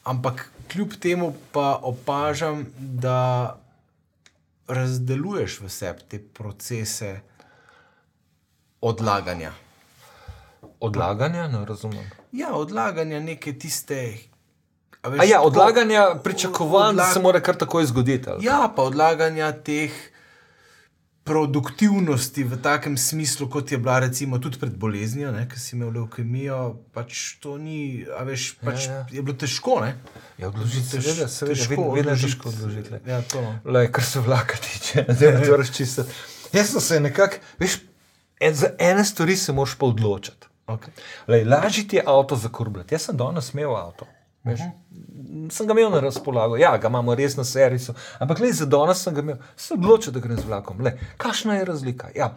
[0.03, 3.55] Ampak kljub temu pa opažam, da
[4.67, 7.21] razdeluješ v sebi te procese
[8.81, 9.51] odlaganja.
[10.79, 12.11] Odlaganja, ne razumem.
[12.31, 14.17] Ja, odlaganja neke tiste.
[15.03, 18.29] veš, A ja, tako- odlaganja pričakovanj, da odlag- se mora kar takoj zgoditi.
[18.41, 19.91] Ja, pa odlaganja teh
[21.23, 26.59] produktivnosti v takem smislu, kot je bila recimo tudi pred boleznijo, ki si imel leukemijo.
[26.91, 29.05] Pač to ni, a veš, pač Ja, ja.
[29.11, 29.79] je bilo težko.
[29.79, 29.95] Ne?
[30.37, 32.89] Ja, odložiti se, Tež- seveda, vedno, vedno je težko odložiti.
[32.89, 33.01] glej.
[33.05, 33.41] Ja, to.
[33.41, 33.53] no.
[33.65, 36.05] Lej, kar se vlaka tiče, da ne moreš čisto.
[36.51, 37.77] Jaz sem se nekako, veš,
[38.39, 40.47] en, za ene stvari se moraš pa odločiti.
[40.67, 40.91] Okay.
[41.27, 42.93] Lej, lažje ti je avto zakurbljati.
[42.93, 44.07] Jaz sem danes imel avto.
[44.43, 44.63] Veš.
[45.53, 49.03] Sem ga imel na razpolago, ja, ga imamo res na servisu, ampak le za danes
[49.03, 50.81] sem ga imel, se odločil, da grem z vlakom.
[50.81, 52.09] Lej, kakšna je razlika?
[52.15, 52.33] Ja,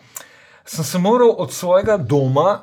[0.64, 2.62] sem se moral od svojega doma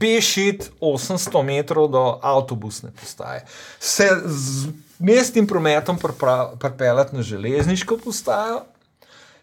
[0.00, 3.44] pešiti 800 metrov do avtobusne postaje,
[3.78, 5.98] se z mestnim prometom
[6.60, 8.64] pripeljati na železniško postajo.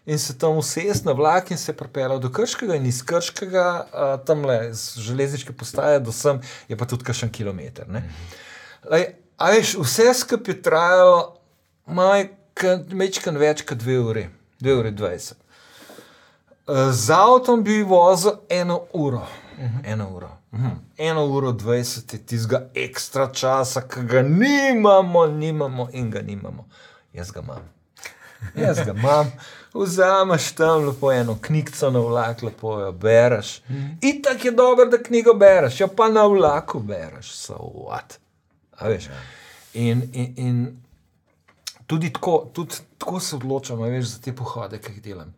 [0.06, 3.86] In se tam usesti na vlak in se pripeljal do Krškega, in iz Krškega,
[4.26, 7.86] tam le z železniške postaje do sem, je pa tudi kakšen kilometr.
[7.88, 8.02] ne.
[8.90, 11.36] Lej, a veš, vse skupaj je trajalo
[12.92, 14.26] mečkan več kot 2 uri,
[14.60, 15.34] 2 uri 20.
[16.66, 19.26] Uh, Z avtom bi vozil eno uro.
[19.84, 20.30] Eno uro.
[20.52, 20.68] Mhm.
[20.98, 26.68] Eno uro 20 je tistega ekstra časa, ki ga nimamo, nimamo in ga nimamo.
[27.12, 27.68] Jaz ga imam.
[28.56, 29.32] Jaz ga imam,
[29.74, 33.60] vzameš tam lepo eno knjigo na vlak, lepo jo bereš.
[34.00, 38.18] In tako je dobro, da knjigo bereš, jo pa na vlaku bereš, so what.
[38.78, 39.08] A veš?
[39.74, 40.82] In, in, in
[41.86, 45.34] tudi tako, tudi tako se odločam, veš, za te pohode, ki jih delam.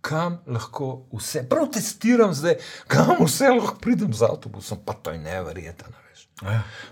[0.00, 5.18] Kam lahko vse, prav testiram zdaj, kam vse lahko pridem z avtobusom, pa to je
[5.18, 5.92] neverjetno.
[5.92, 6.26] a veš.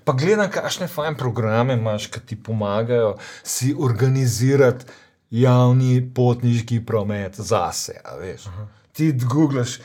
[0.04, 4.84] Pa gledam, kakšne fajn programe imaš, ki ti pomagajo si organizirati
[5.30, 8.00] javni potniški promet zase.
[8.92, 9.78] Ti googlaš,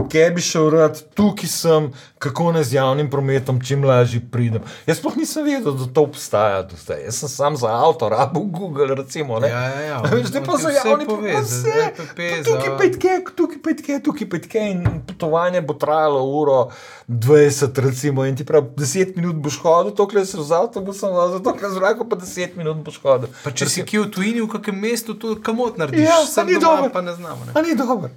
[0.00, 4.62] kje bi šel rad, tukaj sem, kako naj z javnim prometom čim lažje pridem.
[4.86, 7.02] Jaz sploh nisem vedel, da to obstaja zdaj.
[7.02, 9.38] Jaz sem sam za avto, rabo Google, recimo.
[9.38, 9.48] Ne?
[9.48, 11.36] Ja, ja, ja, Veš, zdaj pa za vse javni promet.
[11.38, 15.74] Vse, ZPP, tukaj za- pa tke, tukaj pa tke, tukaj pa tke in potovanje bo
[15.74, 16.70] trajalo uro
[17.08, 21.70] 20, recimo, in ti prav 10 minut boš hodil, tokle se z avtobusom vozil, tokle
[21.70, 23.28] z vlakom pa 10 minut boš hodil.
[23.42, 26.46] Pa če si kje v tujini, v kakem mestu, to kamot narediš, Ja, sem a
[26.46, 26.90] ni doma, dobro.
[26.90, 27.44] pa ne znamo.
[27.44, 27.52] Ne?
[27.52, 28.10] A ni dobro.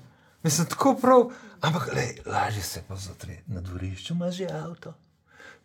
[0.44, 1.30] Mislim, tako prav.
[1.62, 3.38] Ampak lej, lažje se pa zatre.
[3.48, 4.94] Na dvorišču imaš že avto.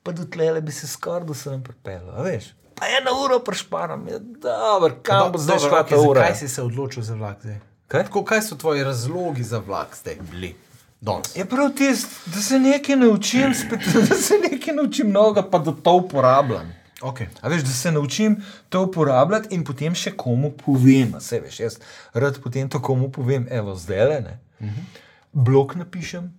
[0.02, 2.52] Pa do tlele bi se skoraj do sem pripeljal, veš.
[2.74, 6.20] Pa eno uro prešparam, je dobro, kam bo zdaj šla ta ura.
[6.20, 7.58] Zakaj si se odločil za vlak zdaj?
[7.88, 8.04] Kaj?
[8.04, 10.54] Tako, kaj so tvoji razlogi za vlak zdaj bili?
[11.00, 11.36] Danes?
[11.36, 15.72] Je prav tisto, da se nekaj naučim, spet, da se nekaj naučim novega, pa da
[15.72, 16.74] to uporabljam.
[17.00, 17.26] Okay.
[17.40, 18.36] A veš, da se naučim
[18.68, 21.14] to uporabljati in potem še komu povem.
[21.18, 21.78] Vse veš, jaz
[22.12, 24.38] rad potem to komu povem, evo, zdaj le.
[24.60, 24.84] Uh -huh.
[25.32, 26.32] Blok napišem,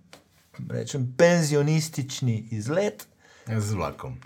[0.70, 3.06] rečem penzionistični izlet.
[3.58, 4.16] Z vlakom.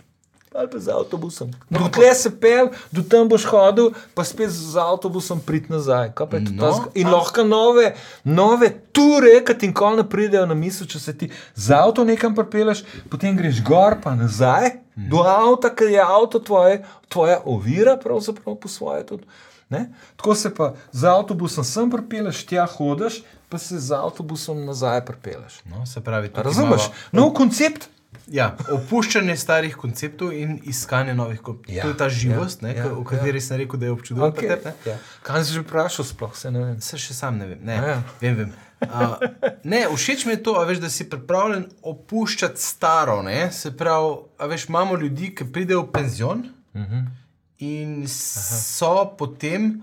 [0.55, 1.51] Ali pa z avtobusom.
[1.71, 6.13] Dokler se pel, do tam boš hodil, pa spet z avtobusom prid nazaj.
[6.15, 6.91] Pa No, tazga?
[6.95, 11.19] In a- lahko nove, nove ture, ki ti nikoli ne pridejo na misel, če se
[11.19, 16.39] ti z avto nekam pripeleš, potem greš gor pa nazaj do avta, ker je avto
[16.39, 19.25] tvoje, tvoja ovira, pravzaprav po svoje tudi.
[19.73, 19.87] Ne?
[20.17, 25.61] Tako se pa z avtobusom sem pripeleš, tja hodiš, pa se z avtobusom nazaj pripeleš.
[25.67, 26.83] No, se pravi, tukaj Razumeš?
[26.83, 27.89] imamo- Nov koncept.
[28.29, 31.75] Ja, opuščanje starih konceptov in iskanje novih konceptov.
[31.75, 33.43] Ja, to je ta živost, ja, ja, ja, o kateri ja.
[33.43, 34.33] sem rekel, da je občudovala.
[34.33, 34.53] Okay.
[34.53, 34.73] Okay.
[34.87, 34.97] Ja.
[35.23, 36.77] Kaj si že vprašal, sploh se ne vem.
[36.81, 37.59] Se še sam ne vem.
[37.63, 37.97] Ne, A ja.
[38.21, 38.53] vem, vem.
[38.83, 39.17] Uh,
[39.65, 43.23] ne, všeč mi je to, veš, da si pripravljen opuščati staro.
[43.23, 43.49] Ne?
[43.53, 46.95] Se pravi, veš, imamo ljudi, ki pridejo v penzion uh Mhm.
[46.95, 47.05] -huh.
[47.63, 49.83] In so potem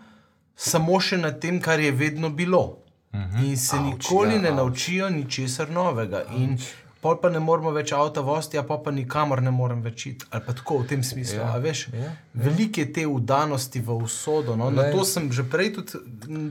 [0.55, 2.77] samo še na tem, kar je vedno bilo.
[3.13, 3.45] -huh.
[3.45, 6.23] In se Auč, nikoli ja, ne naučijo ničesar novega.
[6.37, 6.57] In
[6.99, 10.25] Pol pa ne moremo več avta voziti, a pa, pa nikamor ne morem več iti.
[10.35, 11.37] Ali pa tako v tem smislu.
[11.37, 12.09] Ja, Ja, veš, ja, ja.
[12.33, 14.55] Veliko je te udanosti v usodo.
[14.59, 14.67] No?
[14.69, 15.95] Na to sem že prej tudi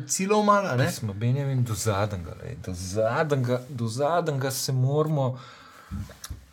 [0.08, 0.72] cilov malo.
[0.76, 0.88] ne.
[0.92, 2.32] Smo Benjamin do zadnjega,
[2.64, 5.36] do zadnjega, do zadnjega se moramo.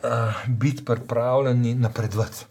[0.07, 2.45] Uh, biti pripravljen in napredovati.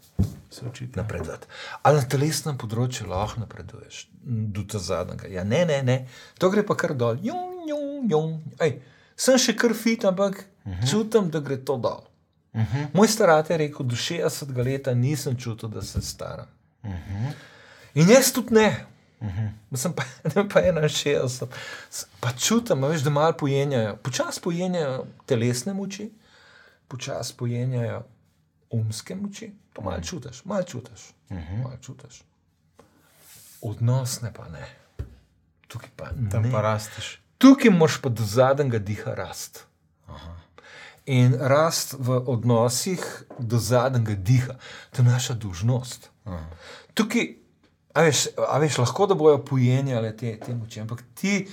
[0.51, 1.01] Se očitno.
[1.01, 1.47] napredovati.
[1.81, 5.27] Ali na telesnem področju lahko napreduješ, do ta zadnjega.
[5.27, 5.97] Ja, ne, ne, ne,
[6.39, 7.19] to gre pa kar dol.
[7.23, 8.35] Jum, jum, jum.
[8.63, 8.79] Ej,
[9.15, 10.89] sem še kar fit, ampak uh -huh.
[10.91, 12.03] čutim, da gre to dol.
[12.53, 12.87] Uh -huh.
[12.93, 16.47] Moj starat je rekel, do 60 let nisem čutil, da se staram.
[16.83, 17.33] Uh -huh.
[17.93, 18.85] In jaz tudi ne.
[19.21, 19.77] Uh -huh.
[19.77, 20.03] Sem pa,
[20.53, 21.47] pa 61,
[21.89, 26.11] S- pa čutim, veš, da malo pojenjajo, počasi pojenjajo telesne moči,
[26.87, 28.03] počasi pojenjajo
[28.69, 31.63] umske moči, to malo čutiš, malo čutiš, uh -huh.
[31.63, 32.23] malo čutiš.
[33.61, 34.65] Odnosne pa ne.
[35.67, 36.51] Tukaj pa Tam ne.
[36.51, 37.21] pa rasteš.
[37.37, 39.65] Tukaj moš pa do zadnjega diha rast.
[41.05, 44.53] In rast v odnosih do zadnjega diha,
[44.91, 46.09] to je naša dolžnost.
[46.93, 47.35] Tukaj,
[47.93, 51.47] a veš, a veš, lahko da bojo pojenjale te, te moči, ampak ti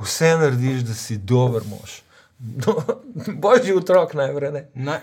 [0.00, 2.02] vse narediš, da si dober mož.
[2.42, 2.74] No,
[3.36, 4.50] božji otrok najprej.
[4.52, 4.62] ne.
[4.74, 4.98] Na,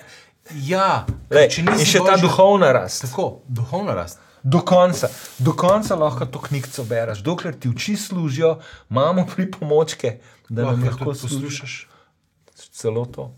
[0.51, 3.01] ja, Lej, če nisi še ta božji- duhovna rast.
[3.01, 4.19] Tako, duhovna rast.
[4.41, 10.63] Do konca, do konca lahko to knjigo bereš, dokler ti oči služijo, imamo pripomočke, da
[10.63, 11.87] nam Lahko lahko tudi poslušaš.
[12.71, 13.31] celo to.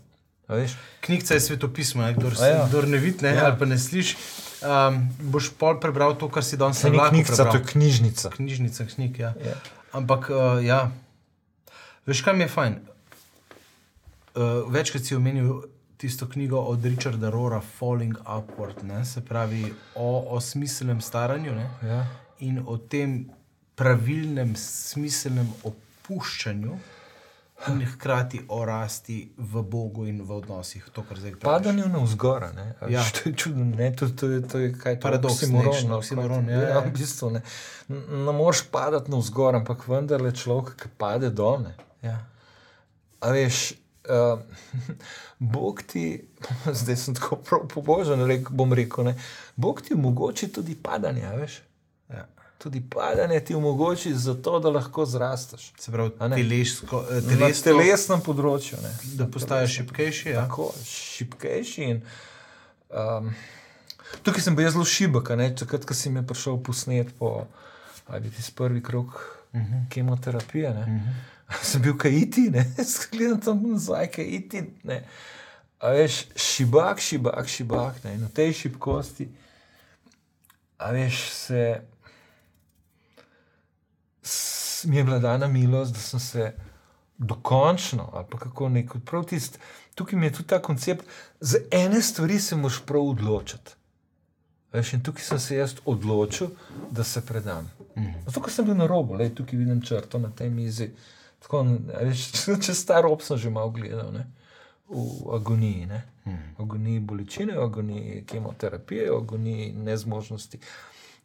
[1.00, 2.12] Knjiga je svetopismo, ne?
[2.14, 2.66] kdor, ja.
[2.68, 3.46] kdor ne vidi Ja.
[3.46, 4.16] ali pa ne sliši.
[4.60, 7.56] Um, boš pol prebral to, kar si danes na vlaku knjiga, to prebral.
[7.56, 8.30] je knjižnica.
[8.30, 9.34] Knjižnica, knjig, ja.
[9.40, 9.54] Ja.
[9.92, 10.90] Ampak, uh, ja.
[12.06, 12.74] Veš, kaj mi je fajn?
[14.34, 15.62] Uh, večkrat si omenil
[15.96, 19.04] tisto knjigo od Richarda Rora, Falling Upward, ne?
[19.04, 21.70] se pravi o, o smiselnem staranju ne?
[21.82, 22.06] Ja.
[22.38, 23.30] in o tem
[23.74, 26.78] pravilnem, smiselnem opuščanju.
[27.70, 31.04] In hkrati o rasti v Bogu in v odnosih, to.
[31.40, 32.48] Padanje na vzgor.
[32.56, 32.88] Ja.
[32.88, 33.04] Ja.
[33.14, 33.92] To je čudno, ne?
[33.96, 36.80] To, to, je, to je kaj to Paradoks oksimoron, nekšen, no, oksimoron, kaj- ja, ja.
[36.82, 37.42] v bistvu, ne.
[38.26, 41.68] Ne moreš padati na vzgor, ampak vendarle človek, ki pade dol.
[42.02, 42.18] Ja.
[43.22, 44.40] A veš, uh,
[45.54, 46.24] Bog ti,
[46.80, 49.16] zdaj sem tako pobožen, rek, bom rekel, ne,
[49.56, 51.60] Bog ti omogoči tudi padanje, veš.
[52.10, 52.26] Ja.
[52.58, 55.72] Tudi padanje ti omogoči zato, da lahko zrasteš.
[55.78, 58.78] Se pravi, telesko, eh, Na telesnem področju.
[58.82, 58.92] Ne.
[59.18, 60.28] da postaješ šipkejši.
[60.30, 60.44] Ja?
[60.46, 61.88] Tako, šipkejši.
[61.90, 62.04] In,
[62.94, 63.32] um,
[64.22, 67.48] tukaj sem bil zelo šibek, takrat, ko si me prišel posnet po
[68.54, 69.88] prvi krok uh -huh.
[69.90, 70.70] kemoterapije.
[70.70, 71.31] Ne, uh -huh.
[71.62, 74.62] Sem bil kaj iti, ne, skledam tam nazaj, kaj iti.
[74.84, 75.02] Ne.
[75.78, 78.04] A veš, šibak, šibak, šibak.
[78.04, 79.28] Ne, v tej šibkosti,
[80.78, 81.62] a veš, se.
[84.22, 84.50] s-
[84.84, 86.52] Mi je bila dana milost, da sem se
[87.18, 89.58] dokončno, ali pa kako neko, prav tist,
[89.94, 91.04] tukaj mi je tudi ta koncept,
[91.40, 93.70] za ene stvari se moraš prav odločiti.
[94.72, 96.48] Veš, in tukaj sem se jaz odločil,
[96.90, 97.70] da se predam.
[98.26, 100.90] Zato, ker sem bil na robu, le tukaj vidim črto na tej mizi.
[101.42, 101.64] Tako,
[102.02, 102.28] veš,
[102.64, 104.28] čez star rob sem že malo gledal, ne?
[104.92, 105.86] v agoniji.
[105.86, 106.04] Ne?
[106.58, 110.58] V agoniji bolečine, v agoniji kemoterapije, v agoniji nezmožnosti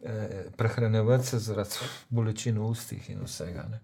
[0.02, 3.68] eh, prehranevati se zaradi bolečin v ustih in vsega.
[3.72, 3.82] Ne?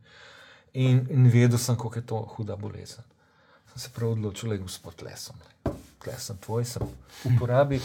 [0.73, 3.03] In, in vedel sem, kako je to huda bolezen.
[3.73, 5.35] Sem se prav odločil, da je gospod lesom.
[6.03, 6.87] Tle sem tvoj, sem
[7.29, 7.81] uporabi.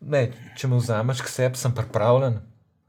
[0.00, 2.38] Ne, če me vzameš k sebi, sem pripravljen.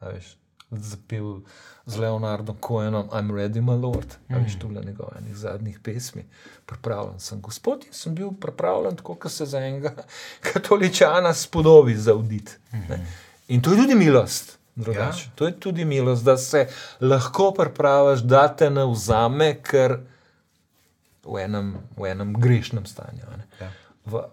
[0.01, 0.35] Veš,
[0.71, 1.41] zapel
[1.85, 4.17] z Leonardom Cohenom, I'm ready, my lord.
[4.29, 6.25] A Veš, to je bila njegova enih zadnjih pesmi.
[6.65, 9.95] Pripravljen sem gospod in sem bil pripravljen, tako kot se za enega
[10.53, 12.51] katoličana spodobi zauditi.
[12.71, 13.05] ne.
[13.47, 14.59] In to je tudi milost.
[14.75, 15.25] Drugače.
[15.25, 15.31] Ja.
[15.35, 16.67] To je tudi milost, da se
[17.01, 19.97] lahko pripraviš, da te ne vzame, ker
[21.25, 23.25] v enem, v enem grešnem stanju.
[23.37, 23.47] ne.
[23.61, 23.71] Ja.
[24.05, 24.23] V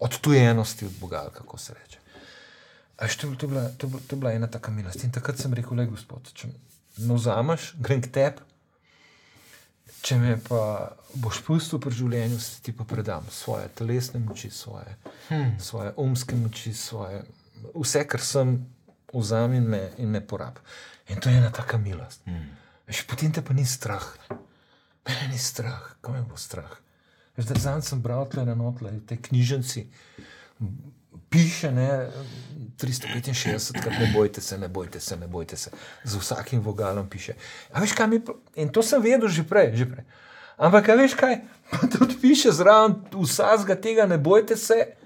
[0.00, 1.99] odtujenosti od Boga, kako se reče.
[3.00, 5.04] A to, je- to, je bila, to, je bila, to je bila ena taka milost.
[5.04, 6.50] In takrat sem rekel, le gospod, če
[7.00, 8.44] me vzameš, grem k tebi,
[10.04, 14.96] če me pa boš pustil pri življenju, se ti pa predam svoje telesne moči, svoje,
[15.28, 15.56] hmm.
[15.60, 17.22] svoje umske moči, svoje,
[17.74, 18.54] vse, kar sem,
[19.12, 20.60] vzamem in me, in me porab.
[21.08, 22.22] In to je ena taka milost.
[22.28, 22.52] Hmm.
[22.86, 24.06] Veš, potem te pa ni strah.
[24.28, 24.38] Ne?
[25.08, 26.70] Mene ni strah, kam me bo strah.
[27.40, 29.86] Zdaj sem bral tle na notle, v tej knjižnici.
[31.30, 32.10] Piše, ne,
[32.76, 35.70] 365, krat ne bojte se, ne bojte se, ne bojte se.
[36.04, 37.34] Z vsakim vogalom piše.
[37.72, 38.20] A veš, kaj mi,
[38.54, 40.04] in to sem vedel že prej, že prej.
[40.58, 41.40] Ampak, a veš kaj,
[41.70, 44.96] pa tudi piše zraven vsega tega, ne bojte se,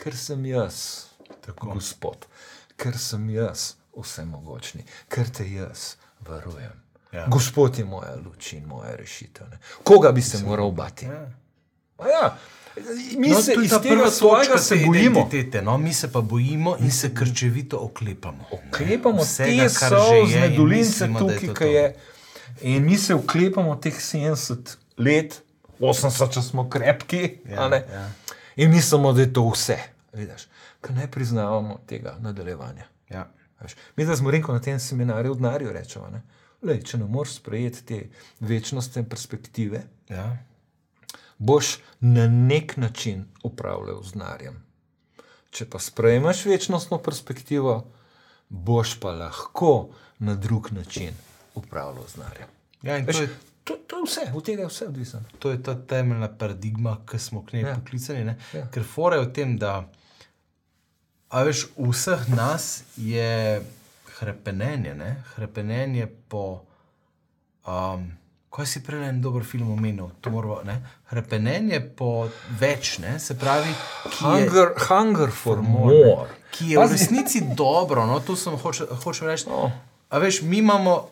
[0.00, 1.06] ker sem jaz,
[1.44, 1.74] Tako.
[1.74, 2.26] gospod,
[2.76, 6.80] ker sem jaz vsemogočni, ker te jaz varujem.
[7.12, 7.26] Ja.
[7.28, 9.50] Gospod je moja luč in moja rešitev.
[9.50, 9.58] Ne.
[9.84, 11.06] Koga bi se moral bati?
[11.06, 11.28] Ja.
[11.96, 12.36] Pa Ja,
[13.18, 15.28] mi No, se iz tega svojega se bojimo.
[15.62, 18.44] No, mi se pa bojimo in se krčevito oklepamo.
[18.50, 21.94] Oklepamo Vsega, te kar že solzne je je tukaj, ki je.
[22.62, 25.42] In mi se oklepamo teh 70 let,
[25.80, 27.38] 80, če smo krepki.
[27.50, 28.10] Ja, ja.
[28.56, 29.78] In mislimo, da je to vse.
[30.12, 30.46] Vidiš,
[30.80, 32.84] ker ne priznavamo tega nadaljevanja.
[33.10, 33.26] Ja.
[33.60, 36.22] Veš, mi, da smo rekel na tem seminarju, v denarju rečemo, ne?
[36.62, 38.00] Lej, če ne moreš sprejeti te
[38.40, 39.82] večnostne perspektive,
[40.12, 40.36] Ja.
[41.38, 44.62] Boš na nek način upravljal z denarjem.
[45.50, 47.86] Če pa sprejmeš večnostno perspektivo,
[48.48, 51.14] boš pa lahko na drug način
[51.54, 52.48] upravljal z denarjem.
[52.82, 53.28] Ja, in to Veš, je,
[53.64, 55.20] to, to je vse, od tega je vse odvisno.
[55.38, 57.74] to je ta temeljna paradigma, ki smo k njej Ja.
[57.74, 58.24] poklicani.
[58.24, 58.36] Ne?
[58.52, 58.66] Ja.
[58.70, 59.88] Ker fora je v tem, da
[61.34, 62.66] veš, vseh nas
[62.96, 63.62] je
[64.08, 65.22] krepenenje, ne?
[65.34, 66.62] krepenenje po.
[67.64, 68.21] Um,
[68.52, 70.10] Kaj si prej en dober film omenil?
[70.20, 70.74] To moramo, ne?
[71.08, 73.14] Krepenenje po več, ne?
[73.18, 73.72] se pravi,
[74.04, 75.96] ki je, Hunger, hunger for more.
[75.96, 76.92] more, ki je v Pazi.
[76.94, 78.04] resnici dobro.
[78.04, 79.48] No, to sem hoče, hočem reči.
[79.48, 79.70] No.
[80.10, 81.08] A veš, mi imamo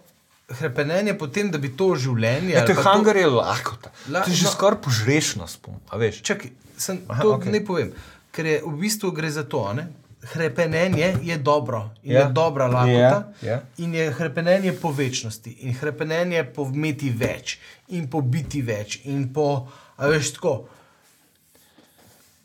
[0.51, 2.53] krepenenje po tem, da bi to življenje.
[2.53, 3.79] Ja, to je pa to- hunger je lahko.
[4.09, 4.51] La- Ti že no.
[4.51, 6.21] skoraj požreš nas, pom, a veš.
[6.23, 7.49] Čakaj, sem, Aha, to okay.
[7.51, 7.95] ne povem,
[8.31, 9.65] ker je v bistvu gre za to.
[9.73, 9.89] Ne?
[10.23, 12.21] Hrepenenje je dobro in Ja.
[12.21, 13.63] je dobra lakota, Ja, ja.
[13.77, 19.33] in je hrepenenje po večnosti, in hrepenenje po imeti več, in po biti več, in
[19.33, 20.65] po, a veš, tako.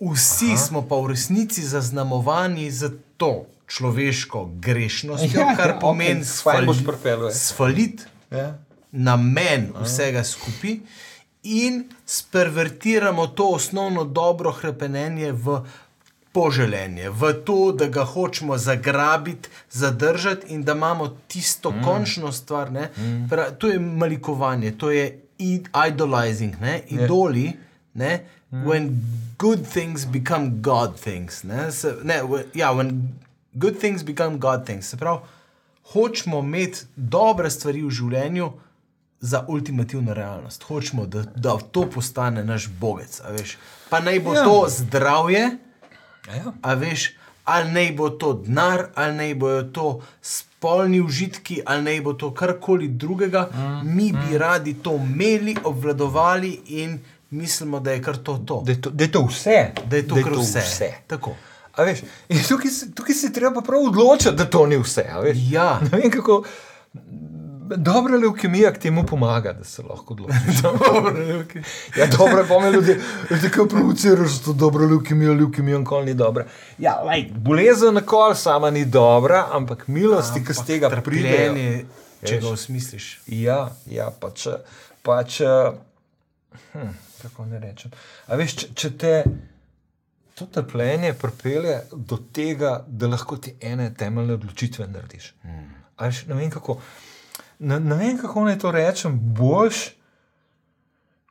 [0.01, 0.57] Vsi Aha.
[0.57, 3.31] smo pa v resnici zaznamovani za to
[3.67, 7.33] človeško grešnostjo, Ja, ja, kar ja, pomeni boš sfali- pripeljal, ja.
[7.33, 8.57] sfalit Ja.
[8.91, 10.77] namen vsega skupaj
[11.43, 15.59] in spervertiramo to osnovno dobro hrepenenje v
[16.35, 21.83] poželenje, v to, da ga hočemo zagrabiti, zadržati in da imamo tisto mm.
[21.83, 22.71] končno stvar.
[22.71, 23.29] Mm.
[23.29, 26.81] Pra, to je malikovanje, to je id- idolizing, ne?
[26.89, 27.53] idoli.
[27.93, 28.25] Ne?
[28.51, 28.89] When
[29.39, 31.43] good things become God things.
[31.43, 31.71] Ne?
[31.71, 33.07] Se, ne, when, ja, when
[33.53, 34.89] good things become God things.
[34.89, 35.19] Se pravi,
[35.93, 38.51] hočemo imeti dobre stvari v življenju
[39.19, 40.63] za ultimativno realnost.
[40.63, 43.21] Hočemo, da, da to postane naš bogec.
[43.89, 44.43] Pa naj bo ja.
[44.43, 45.57] to zdravje,
[46.27, 46.53] Ja.
[46.61, 47.11] a veš,
[47.45, 49.87] ali naj bo to denar, ali naj bojo to
[50.21, 53.49] spolni užitki, ali naj bo to karkoli drugega.
[53.53, 54.37] Mm, Mi bi mm.
[54.37, 56.99] radi to imeli, obvladovali in
[57.31, 58.37] mislimo, da je kar to.
[58.37, 58.61] to.
[58.61, 59.57] Da, je to, da je to vse.
[59.85, 60.59] Da je to da kar vse.
[60.61, 60.91] vse.
[61.07, 61.35] Tako.
[61.73, 61.99] A veš,
[62.47, 65.05] tukaj, se- tukaj se je treba prav odločiti, da to ni vse.
[65.49, 65.79] Ja.
[65.81, 66.43] Ne vem, kako.
[67.77, 70.63] Dobra leukemija k temu pomaga, da se lahko odločiš.
[71.99, 72.99] ja, dobro je, me ljudje,
[73.31, 76.45] ljudje kaj provocirajo, da je to dobra leukemija, leukemija nikoli ni dobra.
[76.77, 81.53] Ja, lej, bolezen nikoli sama ni dobra, ampak milosti, ki z tega pridejo.
[82.25, 83.19] Če ga osmisliš.
[83.27, 84.57] Ja, ja pa če.
[85.05, 85.21] Pa
[86.73, 87.91] hm, kako ne rečem.
[88.27, 89.13] A veš, če, če te
[90.35, 95.33] to trpljenje pripelje do tega, da lahko ti ene temeljne odločitve narediš.
[95.41, 95.69] Hmm.
[96.01, 96.79] Veš, ne, vem, kako,
[97.59, 99.75] ne, ne vem, kako naj to rečem, boš,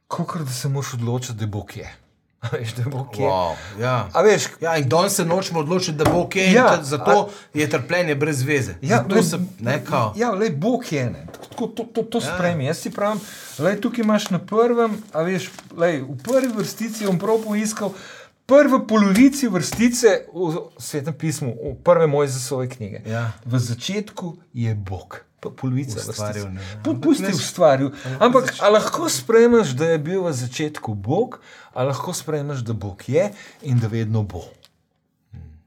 [0.07, 1.91] kot da se moraš odločiti, da bo kje.
[2.43, 3.25] A veš, da bo kje.
[3.25, 4.09] Wow, ja.
[4.13, 8.15] A veš, Ja, in danes se nočemo odločiti, da bo ok, Ja, zato je trpljenje
[8.15, 8.75] brez veze.
[8.83, 10.13] Ja, zato lej, se ne kao.
[10.17, 11.27] Ja, le Bog je ne.
[11.43, 12.35] Tako, to, to, to Ja.
[12.35, 12.65] spremi.
[12.65, 13.21] Jaz si pravim,
[13.59, 17.93] lej, tukaj imaš na prvem, a veš, lej, v prvi vrstici bom prav poiskal.
[18.47, 20.45] Prva polovici vrstice v
[20.79, 23.01] svetem pismu, v prve moje zasove knjige.
[23.07, 23.33] Ja.
[23.47, 26.47] V začetku je Bog, polovica Ustvaril,
[27.03, 27.91] Pusti ustvaril.
[28.21, 31.41] Ampak a lahko sprejmeš, da je bil v začetku Bog,
[31.75, 33.31] a lahko sprejmeš, da Bog je
[33.63, 34.45] in da vedno bo.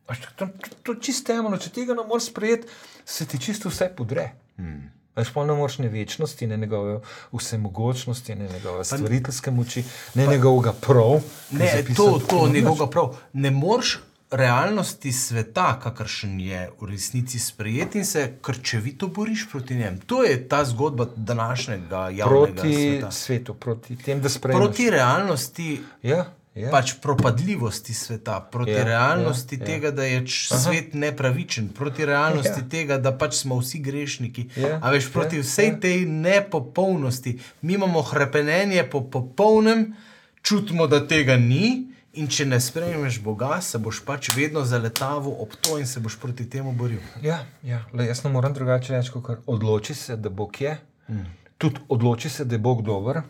[0.08, 0.48] To, to,
[0.84, 2.68] to je čisto temeljno, če tega ne moreš sprejeti,
[3.06, 4.32] se ti čisto vse podre.
[4.56, 4.88] Hmm.
[5.18, 7.00] Veš, pa ne moreš ne večnosti, ne njegove
[7.34, 9.84] vsemogočnosti, ne njegove stvariteljske moči,
[10.16, 11.20] ne njegovega prav.
[11.52, 13.18] Ne, to, to njegovega prav.
[13.34, 13.98] Ne moreš
[14.32, 20.00] realnosti sveta, kakršen je v resnici sprejeti in se krčevito boriš proti njem.
[20.00, 23.12] To je ta zgodba današnjega javnega Proti sveta.
[23.12, 24.66] svetu, proti tem, da sprejmeš.
[24.66, 25.82] Proti realnosti.
[26.04, 26.72] Ja, ja.
[26.72, 29.74] Pač propadljivosti sveta, proti Ja, ja, realnosti ja, ja, ja.
[29.74, 32.70] tega, da je svet nepravičen, proti realnosti ja.
[32.70, 34.50] tega, da pač smo vsi grešniki.
[34.56, 35.80] Ja, A veš, proti ja, vsej ja.
[35.80, 39.94] tej nepopolnosti, mi imamo hrepenenje po popolnem,
[40.42, 41.94] čutimo, da tega ni.
[42.17, 46.15] In če ne sprejmeš Boga, se boš pač vedno zaletaval ob to in se boš
[46.17, 47.01] proti temu boril.
[47.21, 47.84] Ja, ja.
[47.93, 50.73] Le, jaz ne morem drugače reči, kot odloči se, da Bog je.
[51.10, 51.27] Mm.
[51.62, 53.21] Tudi odloči se, da je Bog dober.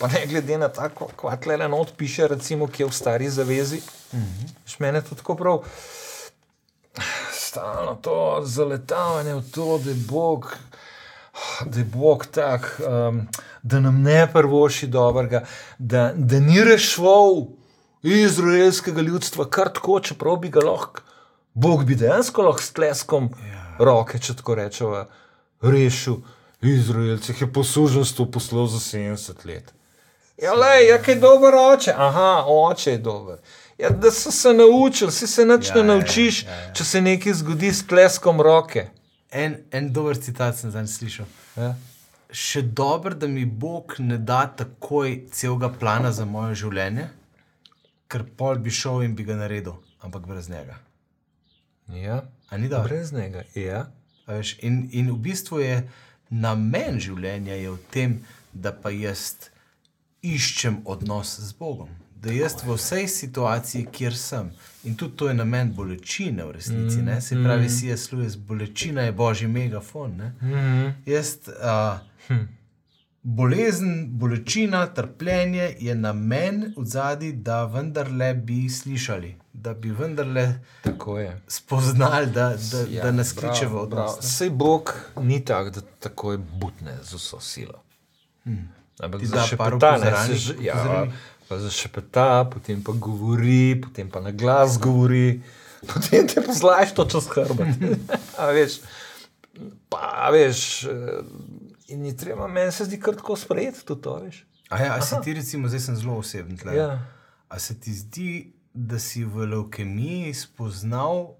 [0.00, 3.80] Pa ne glede na to, kaj le not piše, recimo, ki je v stari zavezi.
[4.12, 4.76] Mm -hmm.
[4.78, 5.62] Mene to tako prav.
[7.32, 10.56] Stalno to zaletavanje v to, da je Bog.
[11.66, 13.28] Da je Bog tak, um,
[13.62, 15.44] da nam ne prvoši dobrega,
[15.78, 17.46] da, da ni rešval
[18.02, 21.00] izraelskega ljudstva kar tako, čeprav bi ga lahko,
[21.54, 23.76] Bog bi dejansko lahko s tleskom ja.
[23.78, 25.06] roke, če tako rečemo,
[25.62, 26.20] rešil
[26.60, 29.72] Izraelce, je poslužnost poslal za 70 let.
[30.42, 31.94] Ja, le, ja, kaj je dober oče.
[31.96, 33.38] Aha, oče je dober.
[33.78, 36.72] Ja, da so se naučili, si se nič Ja, ne ja, naučiš, ja, ja.
[36.74, 38.88] če se nekaj zgodi s pleskom roke.
[39.30, 41.26] En, en dober citat sem zdaj slišal.
[41.56, 41.74] Ja.
[42.30, 47.08] Še dobro, da mi Bog ne da takoj celega plana za moje življenje,
[48.08, 50.78] ker pol bi šel in bi ga naredil, ampak brez njega.
[51.88, 52.88] Ja, A ni dobro?
[52.88, 53.42] brez njega.
[53.54, 53.86] Ja.
[54.26, 55.88] A Veš, in, in v bistvu je
[56.30, 58.16] namen življenja je v tem,
[58.52, 59.50] da pa jaz
[60.22, 61.88] iščem odnos z Bogom.
[62.16, 64.48] Da jaz v vsej situaciji, kjer sem,
[64.88, 69.04] in tudi to je namen bolečine v resnici, mm, se pravi, si jaz služim, bolečina
[69.06, 70.16] je božji megafon.
[70.16, 70.32] Ne?
[70.40, 70.94] Mm.
[71.06, 72.46] Jaz, uh, hm.
[73.28, 80.44] Bolezen, bolečina, trpljenje je namen v zadnji, da vendarle bi slišali, da bi vendarle
[80.82, 81.40] Tako je.
[81.48, 83.90] spoznali, da, da, ja, da nas bravo, kliče v odnos.
[83.96, 84.16] bravo.
[84.16, 84.28] ne.
[84.28, 87.82] Sej Bog ni tak, da takoj butne z vso silo.
[88.44, 88.68] Hmm.
[89.00, 91.06] Ampak Ti da par zašepeta, ne, se opozorani- že, ja,
[91.48, 95.42] pa zašepeta, potem pa govori, potem pa na glas govori,
[95.84, 97.74] potem te pozlaš to čez hrbet.
[98.38, 98.78] A veš,
[99.88, 101.20] pa a veš, eh,
[101.88, 104.44] in ni treba, meni se zdi kar tako sprejeti tudi to, veš.
[104.68, 106.56] A, ja, a si ti, recimo, zdaj sem zelo oseben.
[106.58, 106.74] tle.
[106.76, 106.98] Ja.
[107.48, 111.34] A se ti zdi, da si v leukemiji spoznal,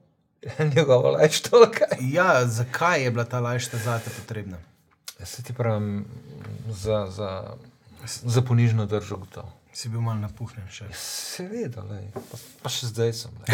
[0.77, 1.99] Njegova laž to kaj.
[2.01, 4.59] ja, zakaj je bila ta lajša zate potrebna?
[5.21, 6.05] Ja, se ti pravim,
[6.71, 7.57] za, za,
[8.07, 9.53] za ponižno držo gotovo.
[9.73, 10.87] Si bil mal napuhnjen še.
[10.95, 12.09] Seveda, lej.
[12.15, 13.33] Pa, pa še zdaj sem.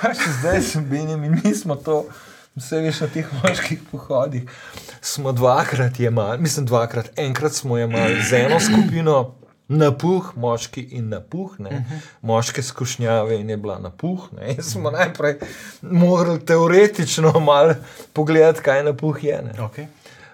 [0.00, 2.02] Pa še zdaj sem Benjam in mi smo to,
[2.60, 4.44] vse veš na teh moških pohodih.
[5.02, 9.34] Smo dvakrat jemali, mislim dvakrat, enkrat smo jemali z eno skupino.
[9.70, 11.84] Napuh, moški in napuh, ne.
[12.22, 14.24] moške skušnjave in je bila napuh.
[14.32, 14.48] Ne.
[14.50, 15.36] In smo najprej
[15.80, 17.74] morali teoretično malo
[18.12, 19.42] pogledati, kaj napuh je.
[19.44, 19.52] Ne.
[19.60, 19.86] Okay.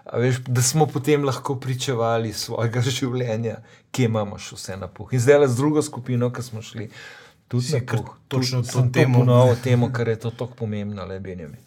[0.07, 3.59] A Veš, da smo potem lahko pričevali svojega življenja,
[3.91, 5.13] kje imamo še vse na puh.
[5.13, 6.89] In zdaj le z drugo skupino, ki smo šli,
[7.47, 8.17] tudi Si na kar puh.
[8.29, 11.61] točno Tudi to temo- ponovil temo, ker je to tako pomembno, le Benjamin.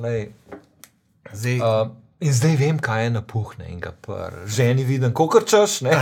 [0.00, 0.28] Lej,
[1.34, 1.90] Zdaj, uh,
[2.20, 5.94] in zdaj vem, kaj je napuhne in ga pr ženi vidim, kot češ, ne.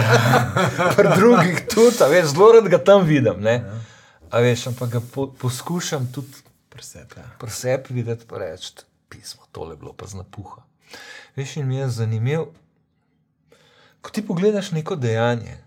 [0.96, 3.62] Pri drugih tudi, veš, zelo rad ga tam vidim, ne.
[4.30, 7.24] A veš, ampak ga po, poskušam tudi presep, ja.
[7.38, 10.64] pri sebi videti, pa reči, pismo, tole je bilo pa z napuha.
[11.36, 12.48] Veš, in mi je zanimivo,
[14.00, 15.58] ko ti pogledaš neko dejanje.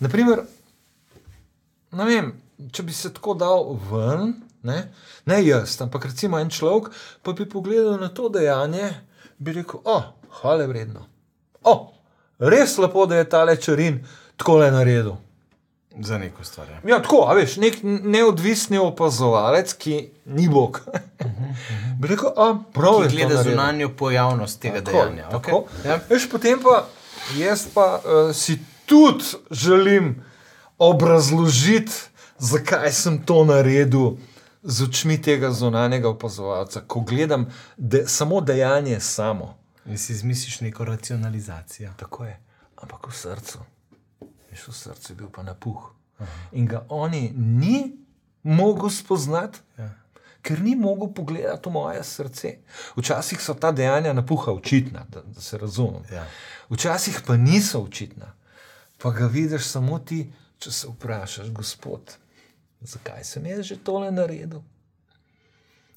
[0.00, 0.44] Naprimer,
[1.92, 2.32] ne vem,
[2.72, 4.92] če bi se tako dal ven, ne,
[5.26, 6.90] ne jaz, ampak recimo en človek,
[7.22, 8.90] pa bi pogledal na to dejanje,
[9.38, 10.02] bi rekel, o,
[10.40, 11.06] hvale vredno.
[11.64, 11.92] O,
[12.38, 14.00] res lepo, da je tale čarin
[14.36, 15.16] tako le naredil.
[16.00, 16.68] Za neko stvar.
[16.70, 16.80] Ja.
[16.86, 20.80] Ja, tako, a veš, nek neodvisni opazovalec, ki ni Bog.
[22.00, 23.08] Bi rekel, a prav je.
[23.08, 23.42] naredil.
[23.42, 25.28] zunanjo pojavnost tega Tako, dejanja.
[25.30, 25.50] Tako.
[25.50, 25.88] Okay.
[25.88, 25.98] Ja.
[26.08, 26.84] Veš, potem pa
[27.36, 30.22] jaz pa uh, si tudi želim
[30.78, 31.92] obrazložiti,
[32.38, 34.16] zakaj sem to naredil
[34.62, 37.46] z očmi tega zunanjega opazovalca, ko gledam
[37.76, 39.56] de, samo dejanje samo.
[39.86, 41.92] In si izmisliš neko racionalizacijo.
[41.96, 42.36] Tako je,
[42.76, 43.58] ampak v srcu.
[44.50, 45.90] Veš, v srcu je bil pa napuh.
[46.52, 47.96] In ga oni ni
[48.42, 49.90] mogel spoznati, Ja.
[50.42, 52.58] ker ni mogel pogledati v moje srce.
[52.96, 56.02] Včasih so ta dejanja napuha očitna, da, da se razumem.
[56.12, 56.26] Ja.
[56.70, 58.32] Včasih pa niso očitna.
[58.98, 62.16] Pa ga vidiš samo ti, če se vprašaš, gospod,
[62.82, 64.60] zakaj sem jaz že tole naredil?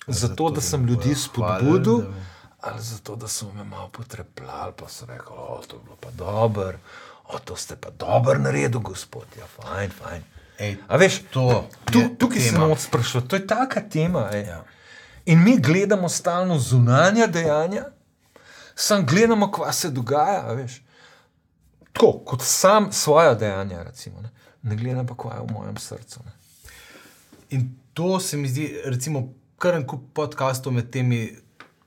[0.03, 2.25] Zato, Zato, da sem ljudi spodbudil, hvalili, da-
[2.61, 6.11] ali zato, da so me malo potrepljali, pa so rekli, o, to je bilo pa
[6.11, 6.77] dobro,
[7.25, 10.23] o, to ste pa dobro naredil, gospod, ja, fajn, fajn.
[10.59, 12.59] Ej, A veš, to tu, tukaj se tema.
[12.59, 14.29] moramo sprašovati, to je taka tema.
[14.33, 14.41] ej.
[14.43, 14.63] Ja.
[15.25, 17.85] In mi gledamo stalno zunanja dejanja,
[18.75, 20.41] sam gledamo, kva se dogaja.
[20.43, 20.81] Veš.
[21.93, 24.29] Tako kot sam svoja dejanja, recimo, ne,
[24.61, 26.19] ne gledam pa, kva je v mojem srcu.
[26.25, 26.31] Ne.
[27.53, 29.27] In to se mi zdi, recimo,
[29.61, 31.27] kar en kup podkastov med temi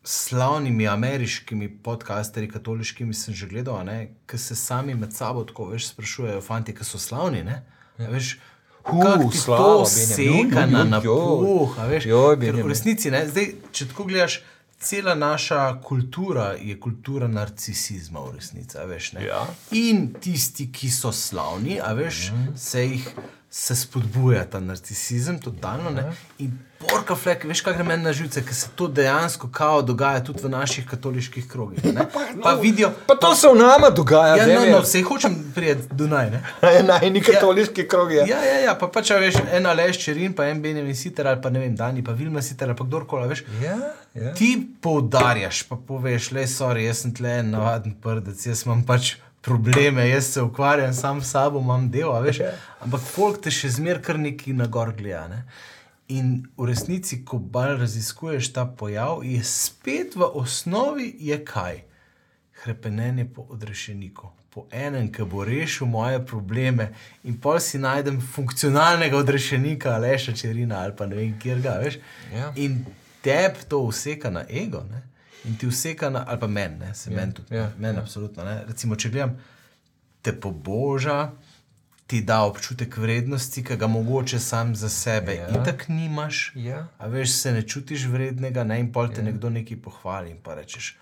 [0.07, 3.89] slavnimi ameriškimi podcasterji, katoliškimi, sem že gledal,
[4.27, 7.43] ki se sami med sabo tako veš, sprašujejo, fanti, ki so slavni.
[7.45, 7.65] Ne?
[7.99, 8.37] A Veš,
[8.85, 11.75] kako ti slava, to Joj, na napuh.
[11.89, 12.07] veš.
[12.07, 14.39] Joj, Ker v resnici, ne, zdaj, če tako gledaš,
[14.79, 18.79] cela naša kultura je kultura narcisizma, v resnici.
[18.87, 19.27] Veš, ne.
[19.27, 19.43] Ja.
[19.75, 22.55] In tisti, ki so slavni, a veš, mm.
[22.55, 23.11] se jih
[23.51, 25.91] se spodbuja ta narcisizem, totalno.
[25.91, 26.03] Ne?
[26.39, 30.21] In porka flek, veš, kaj gre meni na živce, ker se to dejansko kao dogaja
[30.25, 31.85] tudi v naših katoliških krogih.
[31.85, 32.05] ne.
[32.43, 32.91] Pa vidijo.
[33.07, 36.31] Pa to se v nama dogaja, Ja, ne no, no, vse hočem prijeti Dunaj.
[36.31, 36.43] Ne?
[36.91, 38.27] Najni katoliški krog je.
[38.29, 41.41] Ja, ja, ja, pa pač a veš, en Aleš Čerin, pa en Benjamin Sitter ali
[41.43, 43.45] pa ne vem, Dani, pa Vilma Sitter ali pa kdorkoli, veš.
[43.63, 43.77] Ja,
[44.15, 44.35] ja.
[44.35, 44.51] Ti
[44.83, 49.17] poudarjaš, pa poveš, le, sorry, jaz sem tle en navaden prdec, jaz imam pač
[49.47, 52.43] probleme, jaz se ukvarjam sam s sabo, imam del, a veš.
[52.83, 55.27] Ampak folk te še zmer kar neki na gor gleda.
[55.31, 55.43] Ne?
[56.15, 61.83] In v resnici, ko bolj raziskuješ ta pojav, je spet v osnovi je kaj?
[62.65, 64.31] Hrepenenje po odrešeniku.
[64.51, 66.89] Po enem, ki bo rešil moje probleme,
[67.23, 71.77] in pol si najdem funkcionalnega odrešenika, ali še čerina, ali pa ne vem, kjer ga
[71.83, 71.99] veš.
[72.33, 72.53] Ja.
[72.63, 72.81] In
[73.23, 75.03] tebi to useka na ego, ne?
[75.45, 76.95] In ti useka na, ali pa meni, ne?
[76.95, 78.45] se meni tudi, ja, meni absolutno.
[78.45, 78.63] Ne?
[78.69, 79.37] Recimo, če gledam,
[80.23, 81.31] te poboža,
[82.07, 85.43] ti da občutek vrednosti, ki ga mogoče sam za sebe Ja.
[85.43, 85.49] ja.
[85.49, 86.53] in tako nimaš.
[86.55, 86.87] Ja.
[86.99, 88.81] A veš, se ne čutiš vrednega, ne?
[88.81, 89.25] in pol te ja.
[89.25, 90.97] nekdo nekaj pohvali in pa rečeš.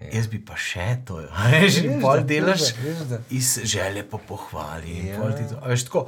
[0.00, 0.08] Ja.
[0.12, 1.20] Jaz bi pa še to,
[1.52, 4.98] veš, in pol delaš veš, da, iz želje po pohvali.
[5.08, 5.20] Ja.
[5.20, 5.32] Ja.
[5.36, 6.06] Ti to, veš, tako,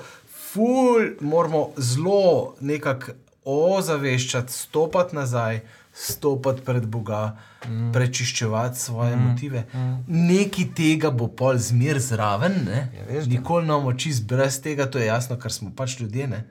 [0.52, 5.60] ful, moramo zelo nekako ozaveščati, stopiti nazaj,
[5.92, 7.36] stopiti pred Boga,
[7.66, 7.92] mm.
[7.92, 9.28] prečiščevati svoje mm.
[9.28, 9.64] motive.
[9.72, 9.98] Mm.
[10.28, 12.86] Nekaj tega bo pol zmer zraven, ne?
[12.96, 16.28] Ja, veš, nikoli ne bomo čist brez tega, to je jasno, ker smo pač ljudje.
[16.32, 16.44] Ne?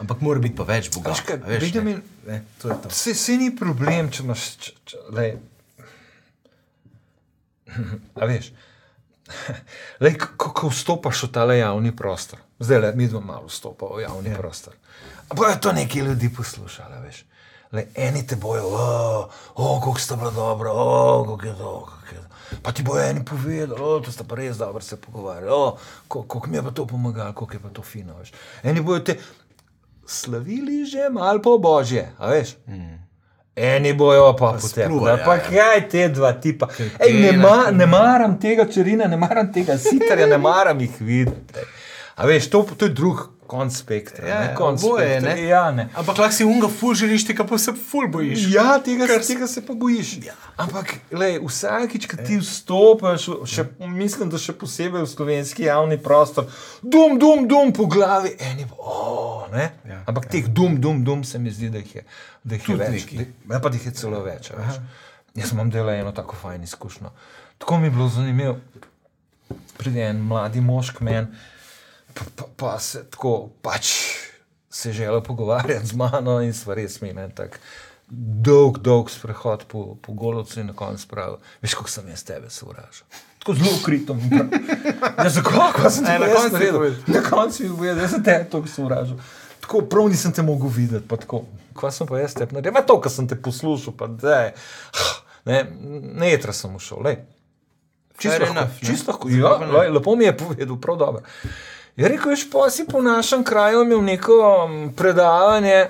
[0.00, 1.12] Ampak mora biti pa več Boga.
[1.12, 1.98] Veš kaj, veš, vidim ne?
[2.26, 2.92] Ne, to je to.
[2.92, 4.48] Vse, vse ni problem, če imaš.
[4.64, 5.36] Če, če, lej.
[8.20, 8.50] A veš,
[10.04, 14.04] lej, ko, ko vstopaš v ta javni prostor, zdaj le mi dva malo vstopamo v
[14.06, 14.38] javni ja.
[14.38, 14.76] prostor.
[15.34, 17.24] Bojo to neki ljudi poslušali, veš.
[17.72, 21.86] Lej, eni te bojo, o, oh, kako sta bila dobra, oh, kako je to.
[21.86, 22.20] Kako je.
[22.62, 25.76] Pa ti bojo eni povedali, o, to sta pa res dobro se pogovarjali, o,
[26.08, 28.14] kako mi je pa to pomagalo, kako je pa to fino.
[28.18, 28.32] Veš.
[28.62, 29.18] Eni bojo te
[30.06, 32.56] slavili že malo po božje, a veš.
[32.66, 33.06] Mm.
[33.56, 34.86] Eni bojo pa potem.
[34.86, 35.50] spluvali, Pa ja, ja.
[35.50, 36.68] kaj te dva tipa?
[37.00, 41.64] Ej, ne, ma, ne maram tega črina, ne maram tega sitarja, ne maram jih videti.
[42.16, 44.26] A veš, to, to je drug konc spektra.
[44.26, 45.34] Ja, ne, ja, konc oboje, spektra.
[45.34, 45.44] ne.
[45.44, 45.88] Ja, ne.
[45.94, 48.46] Ampak lahko si unga ful želiš, tega pa se ful bojiš.
[48.50, 49.22] Ja, tega, Kar...
[49.22, 50.12] tega se pa bojiš.
[50.24, 50.34] Ja.
[50.56, 55.98] Ampak lej, vsakič, ko ti vstopiš, v- še, mislim, da še posebej v slovenski javni
[55.98, 56.50] prostor,
[56.82, 59.70] dum, dum, dum po glavi, eni pa, oh, ne.
[59.84, 62.06] Ja, Ampak teh dum, dum, dum se mi zdi, da jih je,
[62.44, 63.06] da jih je Tudi več.
[63.12, 64.50] Da, ja, pa da jih je celo več.
[64.50, 64.80] a Veš.
[65.36, 67.10] Jaz imam delo eno tako fajn izkušnjo.
[67.58, 68.56] Tako mi je bilo zanimivo.
[69.76, 71.26] Pride en mladi mož k meni,
[72.16, 73.92] pa, pa, pa se tako pač
[74.70, 77.60] se želel pogovarjati z mano in sva res mi en tak
[78.08, 82.50] dolg, dolg sprehod po, po golovcu in na koncu pravi, veš, kako sem jaz tebe
[82.50, 83.06] sovražil.
[83.38, 84.20] Tako zelo kritom.
[85.16, 85.72] Ja, zakaj?
[85.74, 86.96] Kaj sem ti E, na koncu povedal.
[87.06, 89.16] Na koncu je povedal, da sem te tako sovražil.
[89.60, 91.44] Tako prav nisem te mogel videti, pa tako.
[91.76, 92.72] Kaj sem pa jaz te naredil?
[92.72, 94.50] Ma to, kar sem te poslušal, pa da.
[95.46, 95.64] Ne,
[96.20, 97.20] ne jetra sem ušel, lej.
[98.18, 99.30] Čisto lahko, čisto lahko.
[99.30, 101.22] Ja, lej, lepo mi je povedal, prav dobro.
[101.96, 104.38] Je rekel, veš, pa si po našem kraju imel neko
[104.96, 105.86] predavanje,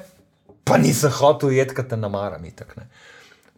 [0.64, 2.76] pa nisem hotel jeti, ker te namaram itak.
[2.76, 2.86] Ne.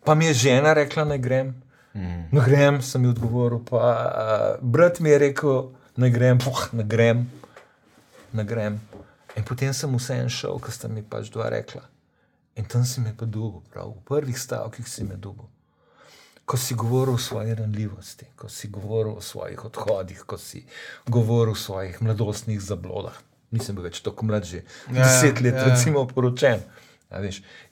[0.04, 1.52] Pa mi je žena rekla, ne grem.
[1.94, 2.28] Mm.
[2.32, 3.60] Ne grem, sem ji odgovoril.
[3.68, 5.60] Pa, uh, brat mi je rekel,
[5.96, 7.26] ne grem, puh, ne grem,
[8.32, 8.80] ne grem.
[9.36, 11.84] In potem sem vseeno šel, ker sta mi pač dva rekla.
[12.56, 15.50] In tam si me pa dugo, prav v prvih stavkih si me dugo.
[16.48, 20.62] Ko si govoril o svoji ranljivosti, ko si govoril o svojih odhodih, ko si
[21.06, 23.12] govoril o svojih mladostnih zablodah.
[23.52, 25.66] Nisem bil več tako mlad, že Ja, deset let, ja.
[25.68, 26.64] recimo, poročen.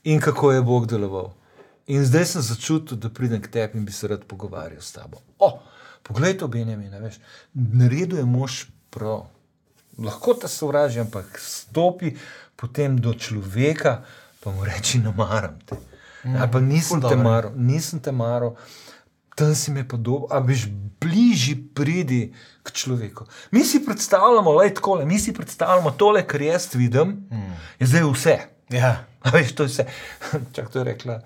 [0.04, 1.32] In kako je Bog deloval.
[1.86, 5.20] In zdaj sem začutil, da pridem k tebi in bi se rad pogovarjal s tabo.
[5.38, 5.50] O,
[6.02, 7.16] poglej to, Benjamin, veš,
[7.54, 9.26] naredil je mož prav.
[9.96, 12.12] Lahko te sovraži, ampak stopi
[12.56, 14.02] potem do človeka,
[14.44, 15.76] pa mu reči: Ne maram te.
[16.34, 18.56] Ali pa nisem ful te maral, nisem te maral,
[19.36, 20.66] tam si me pa dobro, a veš,
[21.00, 23.26] bližji pridi k človeku.
[23.50, 27.52] Mi si predstavljamo, le tako, mi si predstavljamo tole, kar jaz vidim, mm.
[27.78, 28.38] je zdaj vse.
[28.70, 29.04] Ja.
[29.22, 29.86] A veš, to je vse.
[30.54, 31.20] Čak to je rekla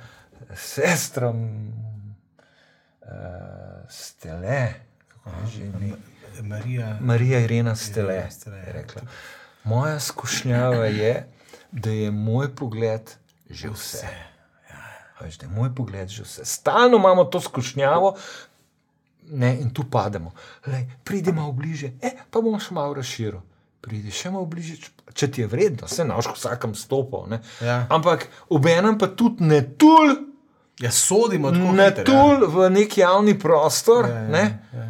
[0.56, 1.36] sestra, uh,
[3.88, 4.74] stele.
[5.24, 5.92] kako je že ime?
[6.42, 6.98] Marija.
[7.00, 8.14] Marija Irena Stele.
[8.14, 8.72] Irena Stele, je ja.
[8.72, 9.02] rekla.
[9.64, 11.26] Moja skušnjava je,
[11.72, 13.10] da je moj pogled
[13.50, 14.06] že vse.
[14.06, 14.29] A
[15.20, 16.44] Veš, da je moj pogled že vse.
[16.46, 18.14] Stalno imamo to skušnjavo.
[19.32, 20.32] Ne, in tu pademo.
[20.66, 23.42] Lej, pridi malo bliže, e, pa bomo še malo razširili.
[23.80, 24.74] Pridi še malo bliže,
[25.12, 27.28] če ti je vredno, se naš vsakem stopil.
[27.28, 27.38] ne.
[27.60, 27.86] Ja.
[27.88, 30.16] Ampak obenem pa tudi ne tul,
[30.80, 31.72] Ja, sodimo tako.
[31.72, 34.86] ne hiter, tul v neki javni prostor, Ja, ja, ne, ja.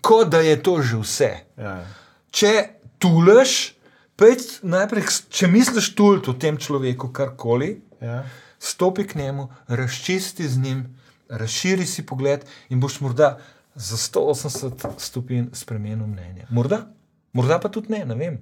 [0.00, 1.30] kot da je to že vse.
[1.56, 1.84] Ja.
[2.30, 2.54] Če
[2.98, 3.76] tuleš,
[4.16, 8.24] Pejt najprej, če misliš tult o tem človeku karkoli, Ja.
[8.60, 10.84] Stopi k njemu, razčisti z njim,
[11.30, 13.38] razširi si pogled in boš morda
[13.74, 16.46] za 180 stopinj spremenil mnenje.
[16.50, 16.86] Morda,
[17.32, 18.38] morda pa tudi ne, ne vem.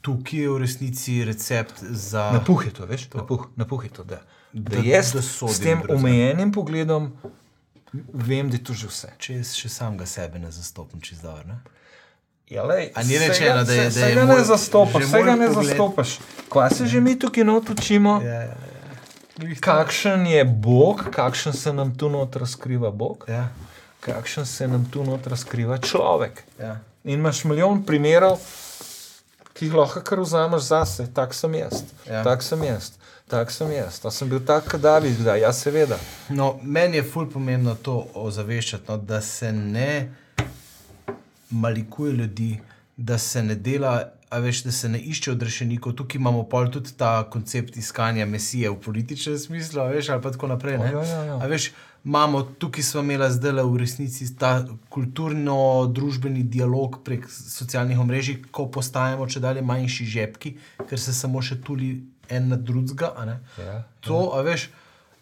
[0.00, 2.30] Tukaj je v resnici recept za.
[2.32, 4.04] Napuh je to, veš, napuh, napuh je to.
[4.04, 4.20] Da,
[4.52, 7.12] da Da- jaz da s tem brez- omejenim pogledom
[8.04, 9.08] vem, da je to že vse.
[9.18, 11.44] Če jaz še samega sebe ne zastopim dobro.
[11.46, 11.58] ne?
[12.46, 15.02] Ja, lej, A ni rečeno, da je- saj- da je saj ga moj- ne zastopaš,
[15.02, 16.18] že vse ga moj ne zastopaš.
[16.48, 18.20] Kva se že mi tukaj not učimo?
[18.20, 18.56] Ja, ja, ja.
[19.60, 23.48] Kakšen je Bog, kakšen se nam tu not razkriva Bog, Ja,
[24.00, 26.44] kakšen se nam tu not razkriva človek.
[26.60, 26.80] ja.
[27.04, 28.38] In imaš milijon primerov,
[29.52, 32.22] ki jih lahko kar vzameš zase, tak sem jaz, Ja.
[32.24, 32.92] tak sem jaz,
[33.28, 33.98] tak sem jaz.
[33.98, 35.98] Ta sem bil tak, kot David, da ja, seveda.
[36.28, 40.08] No, meni je ful pomembno to ozaveščati, no, da se ne
[41.50, 42.60] malikuje ljudi,
[42.96, 45.92] da se ne dela, a veš, da se ne išče odrešenikov.
[45.94, 50.48] Tukaj imamo pol tudi ta koncept iskanja mesije v političnem smislu, veš, ali pa tako
[50.50, 50.78] naprej.
[50.78, 50.90] ne.
[50.90, 51.36] Ja, ja, ja.
[51.38, 51.70] A veš,
[52.04, 59.28] imamo tukaj smo imeli zdaj v resnici ta kulturno-družbeni dialog prek socialnih omrežij, ko postajamo
[59.30, 60.56] če dalje manjši žepki,
[60.88, 61.94] ker se samo še tuli
[62.28, 63.12] en na drugega.
[63.16, 63.38] a ne.
[63.58, 64.66] Ja, To, a veš,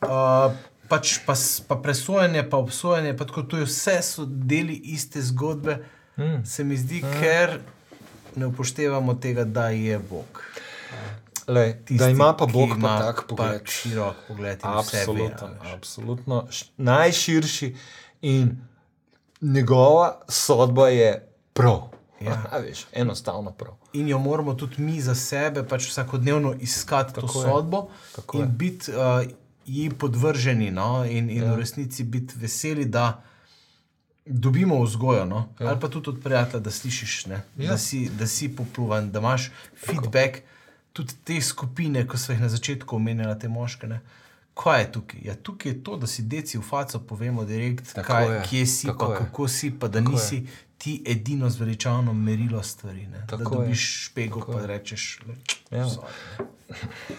[0.08, 0.56] uh,
[0.88, 1.36] pač pa,
[1.68, 5.82] pa presojanje, pa obsojanje, pa tako, to je vse so deli iste zgodbe,
[6.16, 6.44] mm.
[6.48, 7.20] se mi zdi, mm.
[7.20, 7.60] ker
[8.36, 10.42] ne upoštevamo tega, da je Bog.
[11.46, 13.62] Lej, Tisti, da ima pa Bog ima pa tak pogled.
[13.62, 15.72] Pa širok pogled in ve, Absolutno, a veš.
[15.72, 17.76] absolutno najširši
[18.22, 18.56] in
[19.40, 21.82] njegova sodba je prav.
[22.20, 22.42] Ja.
[22.52, 23.74] A veš, enostavno prav.
[23.92, 27.48] In jo moramo tudi mi za sebe pač vsakodnevno iskati to Tako je.
[27.48, 28.96] sodbo Tako in biti uh,
[29.66, 31.04] ji podvrženi, no?
[31.04, 31.52] in, in ja.
[31.54, 33.22] v resnici biti veseli, da
[34.26, 35.24] dobimo vzgojo.
[35.24, 35.48] No?
[35.58, 35.68] Ja.
[35.68, 37.40] Ali pa tudi od prijatelja, da slišiš, ja.
[37.56, 37.68] Ja.
[37.68, 40.38] da, si, da si popluvan, da imaš feedback,
[40.92, 43.86] tudi te skupine, ko so jih na začetku omenjali, te moške.
[43.86, 44.00] Ne?
[44.54, 45.20] Kaj je tukaj?
[45.22, 48.66] Ja, tukaj je to, da si deci v faco povemo, direkt, Tako kaj, je, kje
[48.66, 49.18] si, tako pa je.
[49.18, 50.14] kako si, pa da Tako je.
[50.14, 50.46] nisi
[50.78, 53.06] ti edino zveličavno merilo stvari.
[53.06, 53.18] Ne?
[53.20, 53.58] Da Tako je.
[53.58, 54.66] dobiš špego, Tako pa je.
[54.68, 55.20] rečeš,
[55.70, 55.78] Ja.
[55.78, 55.86] ne.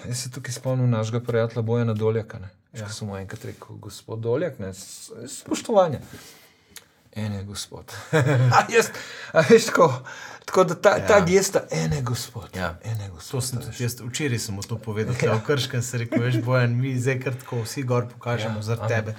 [0.06, 2.40] Jaz se tukaj spomnim našega prijatelja Bojana Doljaka.
[2.40, 2.50] Ne?
[2.74, 2.80] Ja.
[2.80, 2.90] Ja.
[2.90, 4.72] Sem mu enkrat rekel, gospod Doljak, ne,
[5.30, 6.00] spoštovanje.
[7.16, 7.94] Ene gospod.
[8.58, 8.90] a, jaz,
[9.34, 10.02] a veš tako,
[10.46, 11.08] tako da ta, ja.
[11.08, 12.50] ta gesta, ene gospod.
[12.56, 12.80] Ja.
[12.84, 13.44] Ene To gospod.
[13.44, 13.70] sem a veš.
[13.70, 15.36] tudi jaz, včeraj sem to povedal, ja.
[15.36, 18.88] v Krškem se rekel, veš, bojan, mi zdaj kar tako vsi gor pokažemo ja, amen.
[18.88, 19.16] tebe.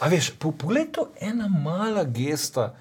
[0.00, 2.74] A veš, po, poglej to ena mala gesta,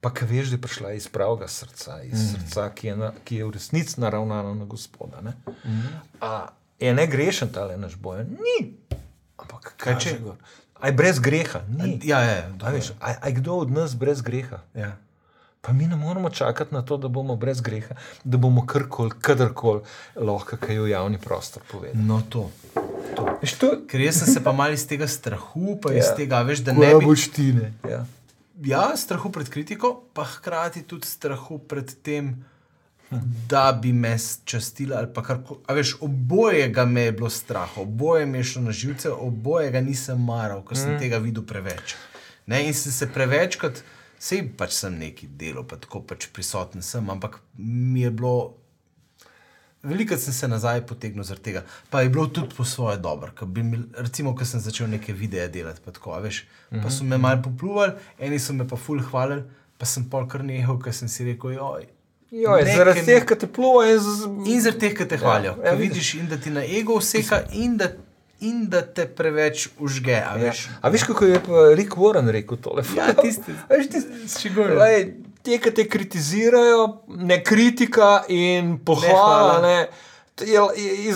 [0.00, 2.26] pa ki veš, da je prišla iz pravega srca, iz mm.
[2.32, 5.20] srca, ki je, na, ki je v resnici naravnano na gospoda.
[5.20, 5.36] Ne?
[5.64, 5.96] Mm.
[6.20, 6.48] A
[6.80, 8.36] je ne grešen ta le naš bojan?
[8.40, 8.72] Ni.
[9.36, 10.18] Ampak kaj če?
[10.80, 12.00] Aj brez greha, ni.
[12.02, 14.60] Ja, ja, A veš, aj, aj kdo od nas brez greha?
[14.74, 14.96] ja.
[15.60, 19.80] Pa mi ne moramo čakati na to, da bomo brez greha, da bomo karkoli, kadarkoli
[20.16, 21.98] lahko kaj v javni prostor povedali.
[21.98, 22.50] No, to.
[23.42, 26.14] Veš, to Ker jaz sem se pa mal iz tega strahu, pa iz Ja.
[26.14, 27.16] tega, veš, da ne bi.
[27.16, 27.72] štine.
[27.82, 28.04] Ja.
[28.56, 32.44] Ja, strahu pred kritiko, pa hkrati tudi strahu pred tem,
[33.48, 35.60] da bi me častili ali pa kar koli.
[35.68, 40.64] Veš, obojega me je bilo strah, oboje mi je šlo na živce, obojega nisem maral,
[40.64, 40.98] ker sem mm.
[40.98, 41.94] tega videl preveč.
[42.46, 43.82] Ne, in sem se prevečkrat,
[44.18, 48.36] sej pač sem neki delo, pa tako pač prisoten sem, ampak mi je bilo.
[49.86, 53.32] Veliko sem se nazaj potegnil zaradi tega, pa je bilo tudi po svoje dobro.
[53.46, 56.82] Mi- Recimo, ko sem začel neke videe delati, pa, tako, veš, mm -hmm.
[56.82, 59.44] pa so me malo popluvali, eni so me pa ful hvalili,
[59.78, 61.86] pa sem pol kar nehal, ker sem si rekel, joj.
[62.30, 64.26] Joj, nekaj zaradi teh, ki te pluvajo in z...
[64.46, 65.54] In zaradi teh, ki te hvalijo.
[65.56, 66.14] ja, Ja, vidiš.
[66.14, 67.88] in da ti na ego vseka, in da,
[68.40, 70.14] in da te preveč užge.
[70.14, 70.34] A Ja.
[70.36, 71.40] veš, A veš, kako je
[71.74, 72.82] Rick Warren rekel tole?
[72.96, 73.54] Ja, tisti.
[73.68, 74.50] Veš, tisti.
[74.50, 79.60] Lej, Te, ki te kritizirajo, ne kritika in pohvala, hvala.
[79.62, 79.86] ne,
[80.42, 80.60] je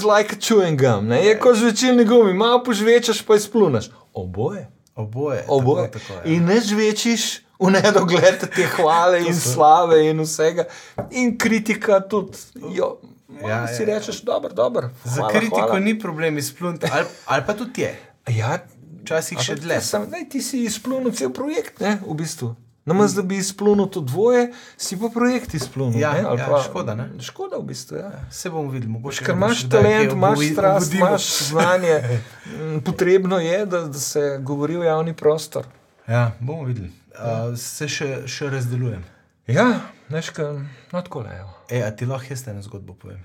[0.07, 3.91] like chewing gum, ne, je kot žvečilni gumi, malo požvečaš, pa izpluneš.
[4.15, 4.69] Oboje.
[4.95, 5.43] Oboje.
[5.49, 5.89] Oboje.
[5.89, 6.33] Tako, tako, ja.
[6.33, 10.65] in ne žvečiš v nedogled te hvale in slave in vsega.
[11.11, 12.39] In kritika tudi.
[12.75, 12.99] Jo,
[13.41, 14.91] Ja, ja, si ja, rečeš, dobro, dobro.
[15.05, 15.79] Za kritiko hvala.
[15.79, 18.01] ni problem izpluniti, ali, ali pa tudi je.
[18.29, 18.59] Ja,
[19.03, 19.81] Včasih še dlje.
[19.81, 22.53] Sam, ti si izplunil cel projekt, ne, v bistvu.
[22.85, 26.01] Namesto da bi izplunil to dvoje, si pa projekt izplunil.
[26.01, 27.07] Ja, ne, ali ja, pa, škoda, ne?
[27.23, 27.97] Škoda v bistvu.
[27.97, 28.11] Ja.
[28.31, 29.25] Se bomo videli, mogoče.
[29.25, 31.97] Ker imaš talent, imaš strast, imaš znanje.
[32.51, 35.65] Mm, Potrebno je, da, da se govori v javni prostor.
[36.09, 36.91] Ja, bomo videli.
[37.11, 39.03] Uh, se še, še razdelujem.
[39.51, 40.45] Ja, neška,
[40.93, 41.41] no tako le.
[41.71, 43.25] E, a ti lahko jaz eno zgodbo povem?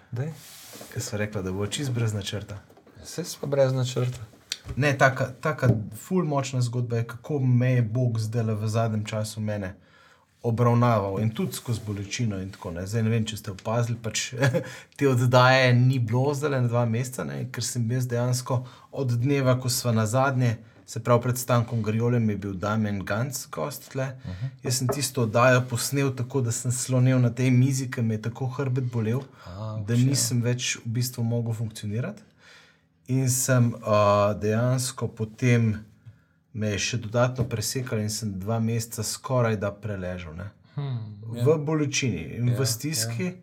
[0.94, 2.58] Ker so rekla, da bo čist brez načrta.
[3.04, 4.26] Vse smo brez načrta.
[4.76, 5.70] Ne, taka, taka
[6.02, 9.76] ful močna zgodba je, kako me je Bog zdaj v zadnjem času mene
[10.46, 12.42] obravnaval in tudi skozi bolečino.
[12.42, 12.88] in tako, ne.
[12.88, 14.34] Zdaj ne vem, če ste opazili, pač
[14.98, 19.60] te oddaje ni bilo zdaj na dva meseca, ne, ker sem jaz dejansko od dneva,
[19.60, 20.58] ko smo na zadnje.
[20.86, 24.04] Se pravi, pred stankom Griolem je bil Damien Gans, gost tle.
[24.04, 24.50] Uh -huh.
[24.64, 28.22] Jaz sem tisto oddajo posnel tako, da sem slonil na tej mizi, ker me je
[28.22, 32.22] tako hrbet bolel, A, da nisem več v bistvu mogel funkcionirati.
[33.08, 35.86] In sem uh, dejansko potem
[36.54, 40.36] me je še dodatno presekal in sem dva meseca skoraj da preležal.
[40.36, 40.50] Ne?
[40.76, 41.16] Hmm,
[41.46, 43.34] V bolečini in Ja, v stiski.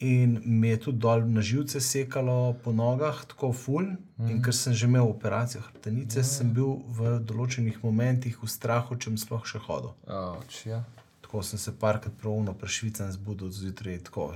[0.00, 3.82] In mi je tudi dol na živce sekalo po nogah, tako ful.
[4.18, 4.28] Mm.
[4.30, 9.10] In ker sem že imel operacijo hrbtenice, sem bil v določenih momentih v strahu, če
[9.10, 9.90] bom sploh še hodil.
[10.06, 10.84] Ouch, ja.
[11.22, 14.30] Tako sem se parkrat pravno prešvicen zbudil zjutraj, tako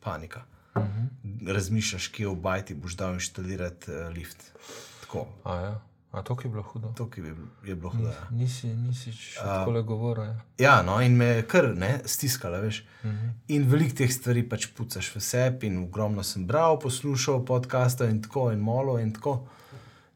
[0.00, 0.46] panika.
[0.76, 1.52] Mm -hmm.
[1.52, 4.52] Razmišljaš, kje v bajti boš dal inštalirati uh, lift.
[5.00, 5.80] Tako, A, ja.
[6.12, 6.92] A to je bilo hudo.
[6.96, 7.34] to ki je,
[7.64, 8.08] je bilo hudo.
[8.08, 8.26] ja.
[8.30, 10.24] Nisi, nisi še tako le govoril.
[10.24, 10.40] Ja.
[10.58, 12.82] Ja, no, in me je kar ne, stiskala, veš.
[13.02, 13.30] Uh -huh.
[13.48, 18.22] In veliko teh stvari pač pucaš v sebi, in ogromno sem bral, poslušal podcaste in
[18.22, 19.46] tako, in molo in tako.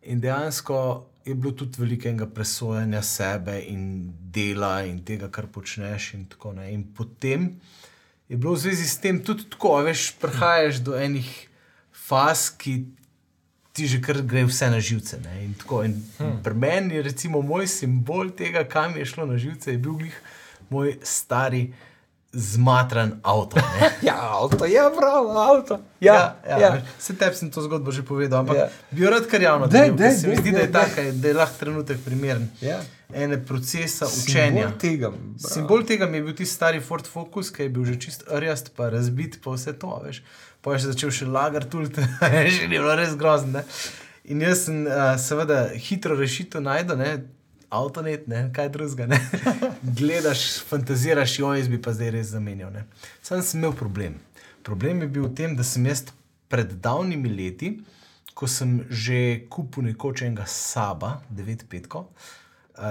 [0.02, 6.14] In dejansko je bilo tudi velikega presojanja sebe in dela in tega, kar počneš.
[6.14, 6.72] In, tako, ne.
[6.72, 7.60] in potem
[8.28, 11.48] je bilo v zvezi s tem tudi tako, veš, prihajaš do enih
[11.92, 12.84] faz, ki
[13.74, 15.18] ti že kar gre vse na živce.
[15.24, 16.42] ne, In tako, in hmm.
[16.42, 20.20] Pri meni je recimo moj simbol tega, kam je šlo na živce, je bil glih
[20.70, 21.72] moj stari
[22.34, 23.56] zmatran avto.
[24.08, 25.78] ja, avto je prav, avto.
[26.00, 26.82] Ja, ja, ja.
[26.98, 28.62] Se tebi sem to zgodbo že povedal, ampak Ja.
[28.62, 28.68] ja.
[28.90, 31.02] bi jo rad kar javno Daj, delil, ker daj, se mi zdi, da je taka,
[31.12, 32.48] da je lahko trenutek primeren.
[32.60, 32.80] Ja.
[33.14, 34.66] Ene procesa učenja.
[34.68, 35.10] Simbol tega.
[35.10, 35.48] bravo.
[35.48, 38.72] Simbol tega mi je bil tisti stari Ford Focus, ki je bil že čist rjast,
[38.76, 40.00] pa razbit, pa vse to.
[40.04, 40.22] Veš.
[40.60, 41.92] Pa je še začel še lagati, tudi
[42.50, 43.60] že ni bilo res grozno.
[43.60, 43.64] ne.
[44.24, 46.96] In jaz sem uh, seveda hitro rešitev najdel.
[47.74, 49.18] Avtonet, ne, kaj drugega.
[49.98, 52.72] Gledaš, fantaziraš, jo jaz bi pa zdaj res zamenjal.
[52.74, 52.86] ne.
[53.22, 54.20] Sam sem imel problem.
[54.64, 56.06] Problem je bil v tem, da sem jaz
[56.48, 57.74] pred davnimi leti,
[58.34, 62.02] ko sem že kupil nekoč enega Saba, 9-5,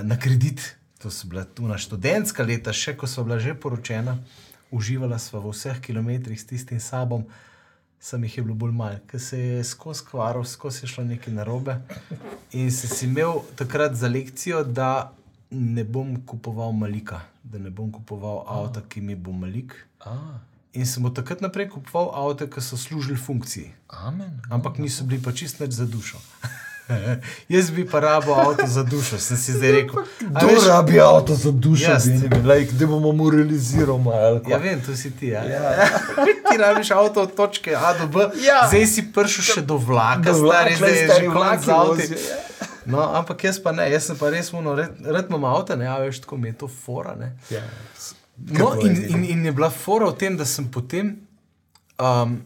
[0.03, 4.15] na kredit, to so bila tu na študentska leta, še ko so bila že poročena,
[4.71, 7.27] uživala sva v vseh kilometrih s tistim Sabom.
[8.03, 11.77] Sam jih bilo bolj malo, ker se je skozi kvaril, skozi je šlo nekaj narobe.
[12.51, 15.13] In sem si imel takrat za lekcijo, da
[15.49, 19.77] ne bom kupoval malika, da ne bom kupoval avta, ki mi bo malik.
[20.03, 20.17] A,
[20.73, 24.39] In sem od takrat naprej kupoval avto, ki so služili funkciji, amen.
[24.49, 26.17] ampak niso bili pa čist nič za dušo.
[27.49, 30.03] Jaz bi pa rabo avto za dušo, sem si zdaj rekel.
[30.19, 32.05] Kdo veš, rabi avto za dušo, Jaz.
[32.05, 32.47] Benjamin?
[32.47, 33.99] Like, da bomo moralizirali.
[34.47, 35.27] Ja, vem, to si ti.
[35.27, 35.43] Ja.
[35.43, 35.87] Ja.
[36.45, 38.67] ti rabiš avto od točke A do B, Ja.
[38.67, 41.61] zdaj si prišel še do vlaka, Da stari, vlak, zdaj je stari že vlaki konec
[41.61, 41.89] z avti.
[41.89, 42.37] vozijo, ja.
[42.85, 45.87] No, ampak jaz pa ne, jaz sem pa res muno, rad, rad imam avto, ne,
[45.87, 47.15] a veš, tako mi je to fora.
[47.15, 47.31] Ne.
[47.49, 47.61] Ja.
[48.49, 51.15] No, in, in, in je bila fora v tem, da sem potem,
[51.95, 52.41] um,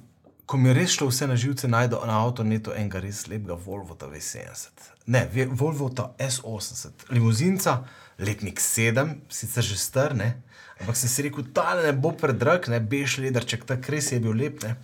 [0.47, 3.97] ko mi je res šlo vse na živce, najdel na avtonetu enega res lepega Volvo
[3.99, 4.93] V70.
[5.11, 7.83] Ne, Volvo S80, limuzinca,
[8.19, 10.37] letnik 7, sicer že star, ne.
[10.79, 14.31] Ampak sem si rekel, ta ne bo predrag, ne, bež lederček, tak res je bil
[14.39, 14.63] lep.
[14.63, 14.77] Ne.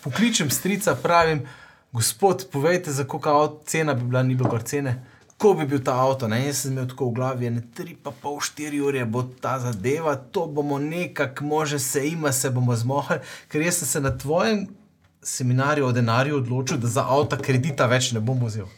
[0.00, 1.44] Pokličem strica, pravim,
[1.92, 5.02] gospod, povejte, za koliko cena bi bila, ni bilo kar cene.
[5.40, 6.40] Ko bi bil ta avto, ne?
[6.46, 10.16] jaz sem imel tako v glavi, ne tri pa pol, štiri ure bo ta zadeva,
[10.16, 14.66] to bomo nekako, može se ima, se bomo zmohli, ker jaz sem se na tvojem
[15.22, 18.68] seminarju o denarju odločil, da za avto kredita več ne bom vzel.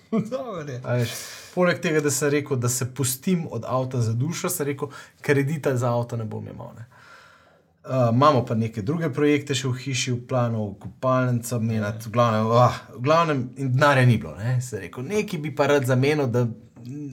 [1.55, 4.89] Poleg tega, da sem rekel, da se pustim od avta za dušo, sem rekel,
[5.21, 6.73] kredita za avto ne bom imel.
[6.79, 6.87] Ne?
[7.83, 12.47] Uh, imamo pa neke druge projekte še v hiši, v planu, kopalnico, menjati, v glavnem,
[12.47, 14.37] uh, v glavnem in denarja ni bilo.
[14.39, 14.61] Ne?
[14.63, 16.47] Se rekel, nekaj bi pa rad zamenil, da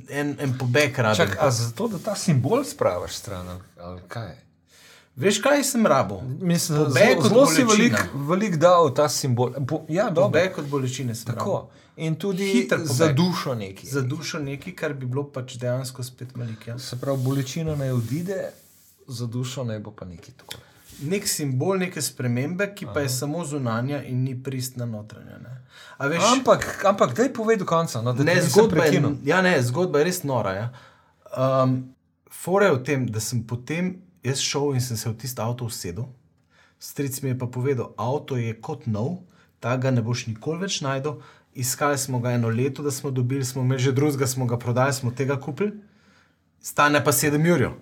[0.10, 1.18] en, en pobeg rabim.
[1.18, 4.38] Čak, a zato, da ta simbol spravaš stran, ali kaj?
[5.20, 6.22] Veš, kaj sem rabo?
[6.42, 9.52] Mislim, Pobeg zelo, si velik, velik dal ta simbol.
[9.68, 10.08] Po, ja.
[10.16, 11.52] Pobeg od bolečine sem Tako.
[11.52, 12.06] rabil.
[12.06, 13.88] In tudi za dušo neki.
[13.88, 16.68] Za dušo nekaj, kar bi bilo pač dejansko spet malik.
[16.68, 16.78] Ja?
[16.80, 18.38] Se pravi, bolečina naj odide,
[19.08, 20.64] za dušo naj bo pa nekaj tako.
[21.02, 25.40] Nek simbol neke spremembe, ki pa je samo zunanja in ni pristna notranja.
[26.00, 28.02] Veš, Ampak, ampak daj povej do konca.
[28.02, 30.54] No, Ne, zgodba, je, ja, ne, zgodba je res nora.
[30.54, 30.68] Ja.
[31.36, 31.82] Um,
[32.32, 35.66] Fore je v tem, da sem potem jaz šel in sem se v tisto avto
[35.66, 36.08] usedel.
[36.80, 39.24] Stric mi je pa povedal, avto je kot nov,
[39.60, 41.20] ta ga ne boš nikoli več najdel.
[41.56, 44.94] Iskali smo ga eno leto, da smo dobili, smo imeli že drugega, smo ga prodali,
[44.94, 45.74] smo tega kupili.
[46.62, 47.76] Stane pa 7 jurjev.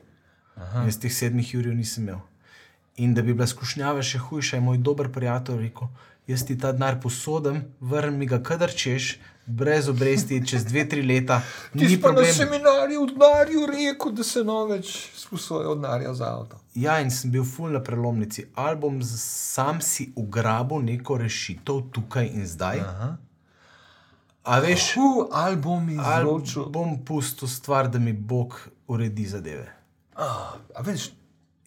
[0.57, 2.19] Jaz teh 7 jurjev nisem imel.
[2.97, 5.89] In da bi bila skušnjava še hujša, je moj dober prijatelj rekel:
[6.27, 11.01] jaz ti ta denar posodim, vrni mi ga, kadar češ, brez obresti, čez dve, tri
[11.01, 11.41] leta,
[11.71, 12.33] Ti si pa na problem.
[12.33, 16.59] seminarju v denarju rekel, da se no več sposoja od denarja za avto.
[16.75, 18.45] Ja, in sem bil ful na prelomnici.
[18.55, 22.79] Ali bom sam si ugrabil neko rešitev tukaj in zdaj.
[22.81, 23.15] Aha.
[24.45, 26.65] A veš, Fu, album ali izročil.
[26.65, 28.55] bom pustil stvar, da mi Bog
[28.87, 29.67] uredi zadeve.
[30.15, 30.27] A,
[30.75, 31.09] a veš,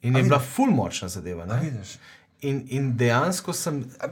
[0.03, 1.43] In je bila ful močna zadeva.
[1.43, 1.72] a Ne?
[2.43, 3.85] In, in dejansko sem.
[4.01, 4.09] A,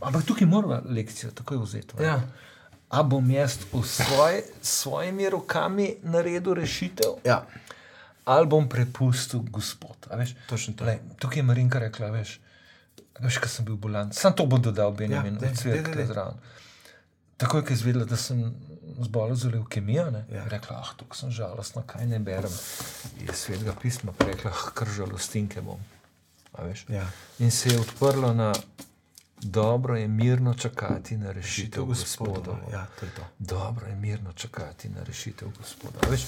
[0.00, 1.94] ampak tukaj moramo lekcijo takoj vzeti.
[1.98, 2.04] ne?
[2.04, 2.20] Ja,
[2.90, 7.46] A bom jaz v svoj, svojimi rokami naredil rešitev, ja
[8.24, 9.96] ali bom prepustil gospod.
[10.46, 10.84] Točno to.
[10.84, 12.40] Lej, tukaj je Marinka rekla, veš,
[13.18, 14.12] veš kaj sem bil bolan.
[14.12, 16.06] Sam to bo dodal Benjamin, Ja, ja, daj, cvet, daj, daj, daj.
[16.06, 16.34] zraven.
[17.36, 18.54] Takoj, ko je izvedela, da sem
[19.00, 20.42] zbolel za leukemijo, ne, Ja.
[20.42, 22.52] je rekla, ah, tukaj sem žalostna, kaj ne berem.
[23.18, 25.80] Je svetega pisma, je rekla, ah, kar žalostinke bom.
[26.88, 27.06] Ja.
[27.38, 28.52] In se je odprlo na
[29.42, 32.56] dobro je mirno čakati na rešitev gospoda.
[32.72, 33.22] Ja, to to.
[33.38, 35.98] Dobro je mirno čakati na rešitev gospoda.
[36.10, 36.20] Veš,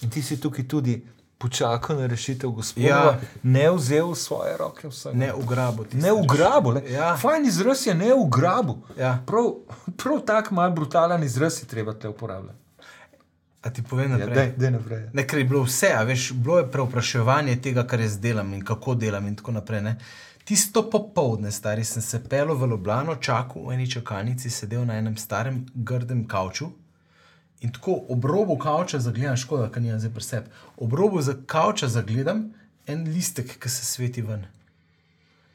[0.00, 1.06] in ti si tukaj tudi
[1.38, 2.96] počakal na rešitev gospoda, Ja.
[2.96, 3.20] ja.
[3.42, 5.16] ne vzel v svoje roke vsega.
[5.16, 5.84] Ne ugrabo.
[5.92, 6.82] Ne v grabu, le.
[6.88, 7.16] Ja.
[7.16, 8.78] Fajn izraz je ne v grabu.
[8.98, 9.18] Ja.
[9.26, 9.54] Prav,
[9.96, 12.58] prav tak mal brutalen izraz je treba te uporabljati.
[13.62, 14.34] A ti povem Ja, naprej.
[14.36, 15.02] daj, daj naprej.
[15.12, 18.94] Ne, ker je bilo vse, veš, bilo je preopraševanje tega, kar jaz delam in kako
[18.94, 19.80] delam in tako naprej.
[19.82, 19.96] Ne.
[20.44, 25.16] Tisto popovdne, stari, sem se pel v Ljubljano, čakal v eni čakalnici, sedel na enem
[25.16, 26.68] starem, grdem kavču.
[27.64, 30.52] In tako ob robu kavča zagledam, škoda, ker nimam zdaj pri sebi.
[30.76, 32.50] Ob robu za kavča zagledam
[32.86, 34.44] en listek, ki se sveti ven.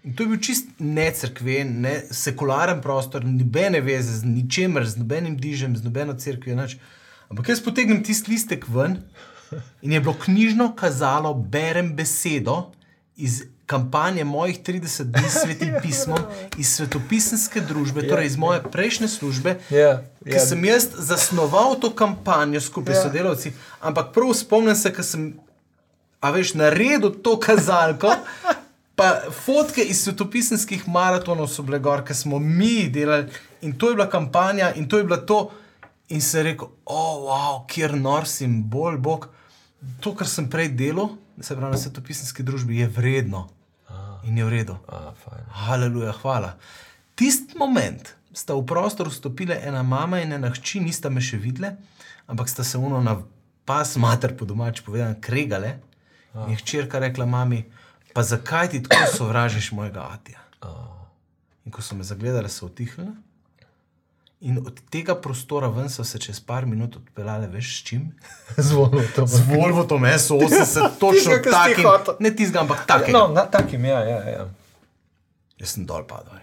[0.04, 5.38] In to je bil čist necrkven, ne sekularen prostor, nobene veze z ničemer, z nobenim
[5.38, 6.58] dižem, z nobeno crkvijo.
[6.58, 6.80] Nič.
[7.30, 9.04] Ampak jaz potegnem tisti listek ven
[9.86, 12.72] in je bilo knjižno kazalo, berem besedo
[13.18, 16.20] iz kampanje mojih 30 dni s svetim pismom,
[16.58, 20.42] iz svetopisanske družbe, torej iz moje prejšnje službe, Ja, ki ja.
[20.42, 23.04] sem jaz zasnoval to kampanjo skupaj s Ja.
[23.04, 25.28] sodelavci, ampak prav spomnim se, ker sem,
[26.20, 28.16] a veš, naredil to kazalko.
[29.00, 33.30] Pa fotke iz svetopisanskih maratonov so bile gor, ki smo mi delali
[33.64, 35.38] in to je bila kampanja in to je bilo to.
[36.10, 39.30] In se je rekel, oh, wow, kjer nor sem, bolj bog.
[40.04, 43.46] To, kar sem prej delal, se pravi na svetopisanski družbi, je vredno
[44.24, 44.78] in je v redu.
[45.68, 46.56] Haleluja, hvala.
[47.16, 51.76] Tisti moment sta v prostor vstopile ena mama in ena hči, nista me še videle,
[52.28, 53.18] ampak sta se uno na
[53.66, 55.80] pas, mater po domač povedano, kregale.
[56.34, 57.64] In je hčerka rekla mami,
[58.14, 60.42] pa zakaj ti tako sovražiš mojega atija?
[61.66, 63.14] In ko so me zagledali, so utihnile.
[64.40, 68.06] In od tega prostora ven so se čez par minut odpeljale, veš, s čim?
[69.16, 69.26] To.
[69.28, 71.84] Z Volvo, S 80, točno Tistega, ki si ti takim.
[71.84, 72.16] hotel.
[72.20, 73.14] Ne tizga, ampak takim.
[73.14, 74.20] No, na takim, ja, ja.
[74.30, 74.46] ja.
[75.60, 76.40] Jaz sem dol padel.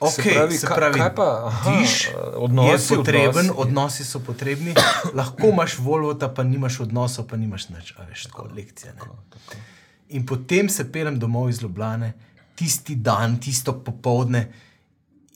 [0.00, 1.28] Okay, Se pravi, se pravi, kaj pa?
[1.48, 3.54] Aha, diš odnosi, je potreben, odnosi.
[3.56, 4.04] odnosi.
[4.04, 4.74] so potrebni.
[5.16, 8.92] Lahko imaš Volvo, pa nimaš odnosov, pa nimaš nič, a veš, tako lekcije.
[8.92, 9.64] Ne?
[10.08, 12.12] In potem se pelem domov iz Ljubljane,
[12.54, 14.52] tisti dan, tisto popovdne,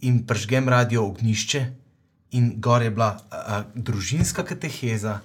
[0.01, 1.67] in pržgem radio ognišče,
[2.31, 5.21] in gor je bila a, a, družinska kateheza.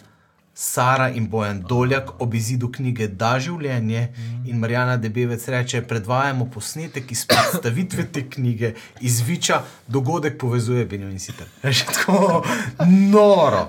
[0.57, 4.05] Sara in Bojan Doljak ob izidu knjige Da življenje
[4.47, 8.71] in Marjana Debevec reče: Predvajamo posnetek iz predstavitve te knjige,
[9.01, 11.49] iz Viča, dogodek povezuje Benjamin Sitter.
[11.63, 12.45] Veš, tako
[12.87, 13.65] noro.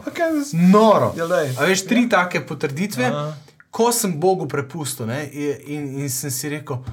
[0.52, 1.10] Noro.
[1.18, 1.26] Ja.
[1.58, 3.10] A veš, tri take potrditve,
[3.70, 5.24] ko sem Bogu prepustil ne,
[5.66, 6.84] in, in sem si rekel,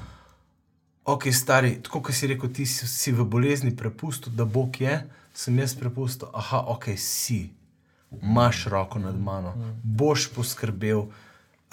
[1.04, 5.02] ok, stari, tako kot si rekel, ti si, si v bolezni prepustil, da Bog je,
[5.34, 7.50] sem jaz prepustil, aha, ok, si,
[8.22, 11.06] imaš roko nad mano, boš poskrbel.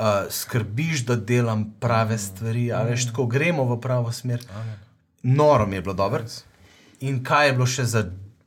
[0.02, 4.42] Uh, skrbiš, da delam prave stvari, a veš, tako gremo v pravo smer.
[5.22, 6.24] Noro mi je bilo dobro.
[7.00, 8.02] In kaj je bilo še za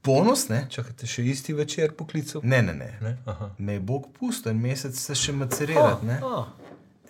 [0.05, 0.49] bonus?
[0.49, 2.43] Ne, Čakate še isti večer poklical?
[2.43, 2.75] ne, ne.
[2.75, 2.91] ne.
[3.01, 3.13] Ne?
[3.27, 3.53] Aha.
[3.59, 6.07] Me je Bog pustil en mesec se še macerirati.
[6.07, 6.19] ne.
[6.27, 6.51] Ah,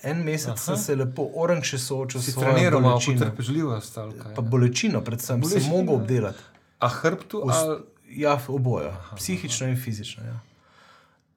[0.04, 3.18] En mesec sem se lepo, orang še soočil s svojo bolečino.
[3.18, 4.34] potrpežljivost ali kaj?
[4.36, 6.00] Pa bolečino, predvsem sem Bolečino, mogel ja.
[6.00, 6.48] obdelati.
[6.78, 7.82] A hrbtu ali...
[8.14, 10.22] Ja, oboje, psihično in fizično.
[10.22, 10.36] Ja.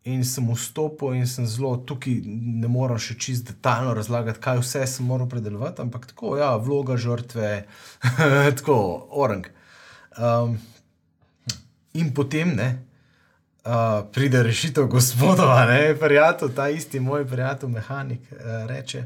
[0.08, 4.84] In sem vstopil in sem zelo, tukaj ne morem še čist detaljno razlagati, kaj vse
[4.88, 7.50] sem moral predelovati, ampak tako, ja, vloga žrtve,
[8.60, 8.78] tako,
[9.12, 9.48] orang.
[10.20, 10.60] Um,
[11.98, 12.70] in potem, ne,
[13.68, 18.38] uh, pride rešitev gospodova, ne, prijatelj, ta isti moj prijatelj, mehanik, uh,
[18.68, 19.04] reče,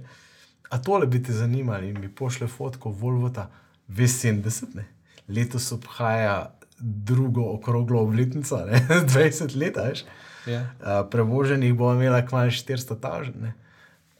[0.69, 3.49] a tole bi te zanimali in mi pošle fotko Volvota
[3.89, 4.85] V70, ne.
[5.27, 8.85] letos obhaja drugo okroglo obletnico, ne,
[9.15, 10.05] 20 let, veš.
[10.45, 10.61] Ja.
[10.61, 13.51] Uh, prevoženih bo imela kmalu 400 tažen.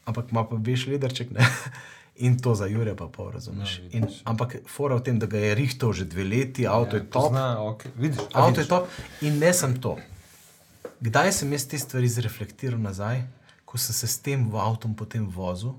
[0.05, 1.31] ampak ima pa veš lederček.
[1.31, 1.45] Ne?
[2.25, 3.79] In to za Jurija pa pol, razumeš.
[3.79, 7.03] No, In, ampak fora v tem, da ga je rihtal že dve leti, avto je
[7.09, 7.31] top.
[7.31, 7.89] Pozna, okay.
[7.97, 8.67] vidiš, Avto je vidiš?
[8.67, 8.87] top.
[9.21, 9.97] In ne sem to.
[11.01, 13.23] Kdaj sem jaz te stvari zreflektiral nazaj,
[13.65, 15.73] ko sem se s tem v avtom potem vozil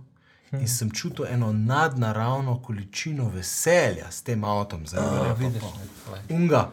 [0.52, 4.82] in sem čutil eno nadnaravno količino veselja s tem avtom.
[4.84, 5.62] Jurija pa vidiš.
[6.30, 6.70] Unga.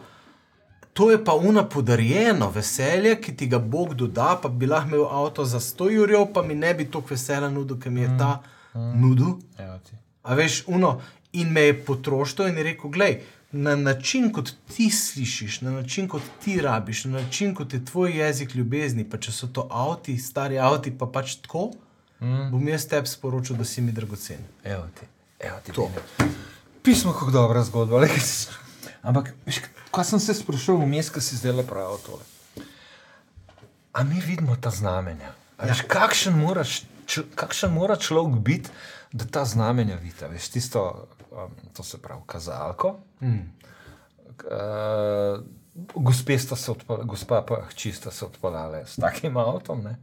[0.92, 5.06] To je pa una podarjeno veselje, ki ti ga Bog doda, pa bi lahko imel
[5.06, 8.42] avto za 100 jurjev, pa mi ne bi toliko veselja nudil, ker mi je ta
[8.74, 9.38] nudil.
[9.58, 9.96] Evo ti.
[10.22, 11.00] A veš, uno,
[11.32, 13.20] in me je potrošil in je rekel: Glej,
[13.52, 18.18] na način, kot ti slišiš, na način, kot ti rabiš, na način, kot je tvoj
[18.18, 21.70] jezik ljubezni, pa če so to avti, stari avti, pa pač tako,
[22.20, 22.50] mm.
[22.52, 24.38] bom jaz tebi sporočil, da si mi dragocen.
[24.64, 25.06] Evo ti.
[25.40, 25.88] Evo ti To.
[25.88, 26.32] Bene.
[26.82, 27.98] Pismo, kako dobra zgodba.
[27.98, 28.48] le, kaj si-
[29.02, 32.22] Ampak, veš, ko sem se sprašal vmes, ko si zdaj prav tole.
[33.92, 35.32] A mi vidimo ta znamenja?
[35.58, 36.36] A Veš, kakšen,
[37.72, 38.70] mora človek biti,
[39.12, 40.28] da ta znamenja vidi?
[40.30, 42.98] Veš, tisto, um, to se pravi, kazalko.
[43.20, 43.52] Mm.
[44.40, 45.40] Uh,
[45.94, 49.82] gospe sta se odpeljale, gospa pa hči sta se odpeljale s takim avtom.
[49.84, 49.96] Ne?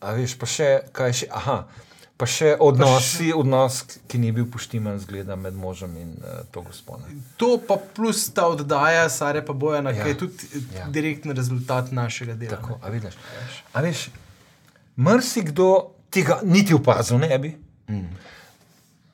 [0.00, 1.62] A veš, pa še, kaj še, aha,
[2.20, 3.80] pa še odnosi, odnos,
[4.10, 7.08] ki ni bil poštiman, zgleda med možem in uh, to gospodom.
[7.40, 10.02] To pa plus ta oddaja, Sare pa Bojana, ja.
[10.02, 10.04] Ja.
[10.04, 10.84] ki je tudi Ja.
[10.84, 10.90] ja.
[10.92, 12.58] direktni rezultat našega dela.
[12.58, 13.16] Tako, a vidiš?
[13.72, 14.08] A veš,
[14.96, 17.56] marsikdo tega niti opazil ne bi.
[17.88, 18.33] Mm.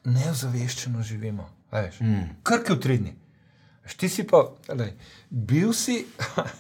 [0.05, 1.49] Neozaveščeno živimo.
[1.73, 2.29] Veš, mm.
[2.43, 3.17] Krke v tridni.
[3.97, 4.45] Ti si pa,
[4.75, 4.93] lej,
[5.31, 6.05] bil si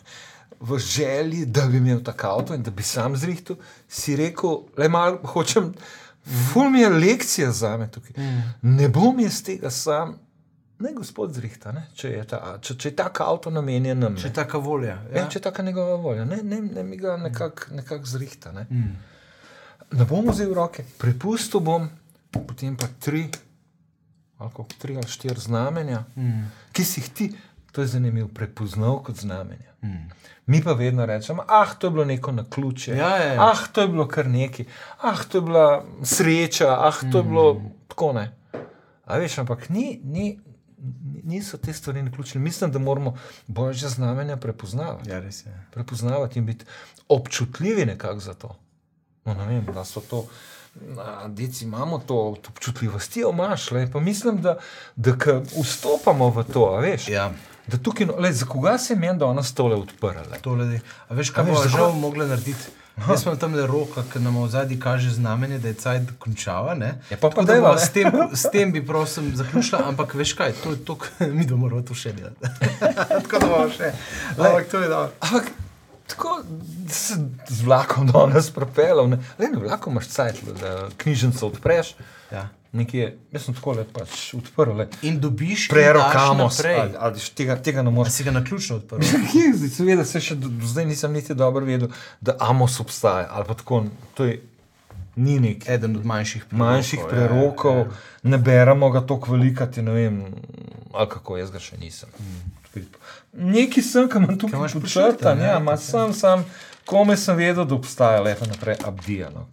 [0.69, 3.57] v želji, da bi imel tako avto in da bi sam zrihtel,
[3.89, 5.73] si rekel, le malo hočem,
[6.53, 8.13] ful mi je lekcija za me tukaj.
[8.17, 8.43] Mm.
[8.63, 10.19] Ne bom jaz tega sam,
[10.79, 14.17] ne gospod zrihta, ne, če je, ta, če, če je tak avto namenjen nam.
[14.17, 14.99] Če je taka volja.
[15.15, 18.53] Ja, če je taka njegova volja, ne, ne, ne mi ga nekako nekak zrihta.
[18.53, 18.67] Ne.
[18.71, 18.97] Mm.
[19.99, 21.89] ne bom vzel roke, prepustil bom,
[22.33, 23.29] potem pa tri,
[24.39, 26.45] ali koliko, tri ali štiri znamenja, mm.
[26.73, 27.33] ki si jih ti,
[27.73, 29.71] to je zanimivo, prepoznal kot znamenja.
[29.83, 30.11] Mm.
[30.47, 33.43] Mi pa vedno rečemo, ah, to je bilo neko na ključe, Ja, ja, ja.
[33.45, 34.65] ah, to je bilo kar neki,
[34.99, 37.71] ah, to je bila sreča, ah, to je bilo mm.
[37.89, 38.37] tako ne.
[39.05, 40.39] A veš, ampak ni, ni,
[40.79, 42.41] ni- niso te stvari na ključne.
[42.41, 43.17] Mislim, da moramo
[43.47, 45.67] božje znamenja prepoznavati Ja, res je.
[45.71, 46.65] prepoznavati in biti
[47.09, 48.57] občutljivi nekako za to.
[49.25, 50.27] No, ne vem, da so to.
[50.83, 52.17] Na, deci imamo to
[52.47, 54.57] občutljivost, jo imaš, le, pa mislim, da,
[54.97, 57.31] da ko vstopamo v to, veš, Ja.
[57.67, 60.25] da tukaj, no, le, za koga se je meni danes tole odprlo?
[60.41, 62.73] Tole, da- a veš, kaj A veš, bo zakaj- žal mogla narediti?
[63.01, 66.75] Jaz sem tam le roka, ki nam v zadnji kaže znamenje, da je cajt končava.
[66.75, 66.99] Ne?
[67.11, 67.79] Ja, pa pa da ne.
[67.79, 70.99] s, tem, s tem bi prosim zaključila, ampak veš kaj, to je to,
[71.31, 72.37] mi da moramo to še delati.
[73.23, 73.93] Tako da bomo še.
[74.31, 75.70] Ampak to je dobro.
[76.11, 76.43] Tako
[77.49, 81.95] z vlakom danes propeljal, ne, le na vlaku imaš cajt, da knjižnico odpreš,
[82.33, 82.49] Ja.
[82.73, 87.83] nekje, jaz sem tako le pač odprl, le, In dobiš prerokamo ali, ali tega, tega
[87.83, 88.13] ne moreš.
[88.13, 89.03] si ga na ključno odprl.
[89.77, 91.89] Seveda, se še do, zdaj nisem niti dobro vedel,
[92.21, 93.27] da Amos obstaja.
[93.31, 93.85] Ali pa tako,
[94.15, 94.39] to je
[95.17, 96.67] ni nek Eden od manjših prerokov.
[96.67, 97.87] manjših ja, prerokov, ja.
[98.23, 100.21] ne beremo ga tako velikati, ne vem,
[100.93, 102.09] ali kako jaz ga še nisem.
[103.33, 106.45] Neki sem, ki imam Kaj tukaj počrtan, podčrtan, ja, ja, sem, sem,
[106.85, 109.47] kome sem vedel, da obstaja, lepo naprej, abdijano.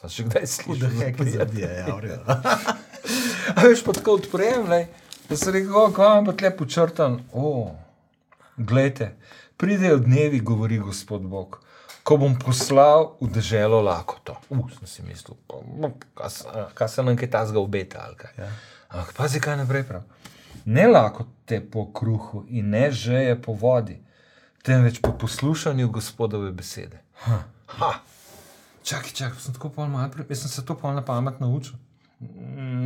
[0.00, 1.02] Pa še kdaj Huda slišiš?
[1.02, 2.22] heka zadija, ja, v redu.
[3.56, 4.86] A veš, pa tako odprem, lej,
[5.28, 7.20] da se reče, kako imam pa tle počrtan.
[7.32, 7.74] O,
[8.56, 9.16] glejte,
[9.56, 11.60] pridejo dnevi, govori gospod Bog,
[12.02, 14.38] ko bom poslal v deželo lakoto.
[14.48, 15.36] Uf, sem si mislil,
[15.76, 18.08] no, kaj se- nam kaj tazga obeta.
[18.38, 18.48] Ja.
[18.88, 20.06] Ampak pazi, kaj naprej prav.
[20.68, 23.96] Ne lakote po kruhu in ne žeje po vodi,
[24.62, 27.00] temveč po poslušanju gospodove besede.
[27.24, 27.38] Ha.
[27.66, 27.92] ha.
[28.82, 31.80] Čakaj, čakaj, sem tako pol malo, jaz sem se to pol na pamet naučil.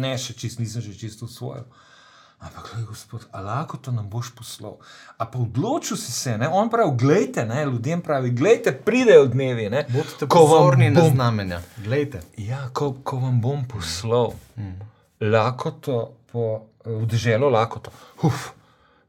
[0.02, 1.66] Ne, še čist, nisem že čisto usvojil.
[2.42, 4.78] Ampak, gledaj, gospod, a lahko to nam boš poslal.
[5.18, 6.48] A pa odločil si se, ne?
[6.48, 7.64] on pravi, gledajte, ne?
[7.66, 9.68] ljudem pravi, gledajte, pridejo dnevi.
[9.70, 9.84] Ne?
[9.90, 11.62] Bodite pozorni na bom- znamenja.
[11.82, 12.22] Glejte.
[12.38, 14.74] Ja, ko, ko vam bom poslal mm.
[15.34, 16.00] lakoto,
[16.32, 17.92] po, v deželo lakoto.
[18.22, 18.50] Uf,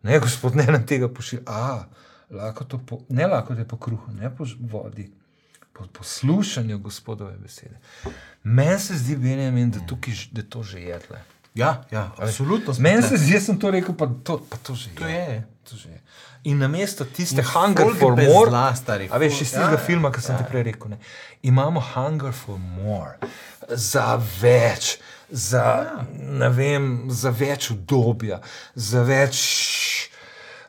[0.04, 1.44] ne, gospod, ne nam tega pošilja.
[1.48, 1.86] A,
[2.34, 5.08] lakoto po, ne lakote po kruhu, ne po vodi,
[5.74, 7.80] po poslušanju gospodove besede.
[8.44, 11.00] Meni se zdi, Benjamin, da, tukaj, da to že je.
[11.08, 11.24] tle.
[11.56, 12.74] Ja, ja, absolutno.
[12.80, 15.14] Meni se zdi, jaz sem to rekel, pa to, pa to že To je.
[15.16, 15.44] je.
[15.70, 16.00] To že je.
[16.44, 20.12] In namesto tiste In hunger for more, zla, stari, a veš, iz tistega ja, filma,
[20.12, 20.98] ki sem ti prej rekel, ne,
[21.48, 23.16] imamo hunger for more,
[23.70, 24.98] za več,
[25.34, 25.86] za,
[26.20, 28.40] ne vem, za več obdobja,
[28.76, 29.40] za več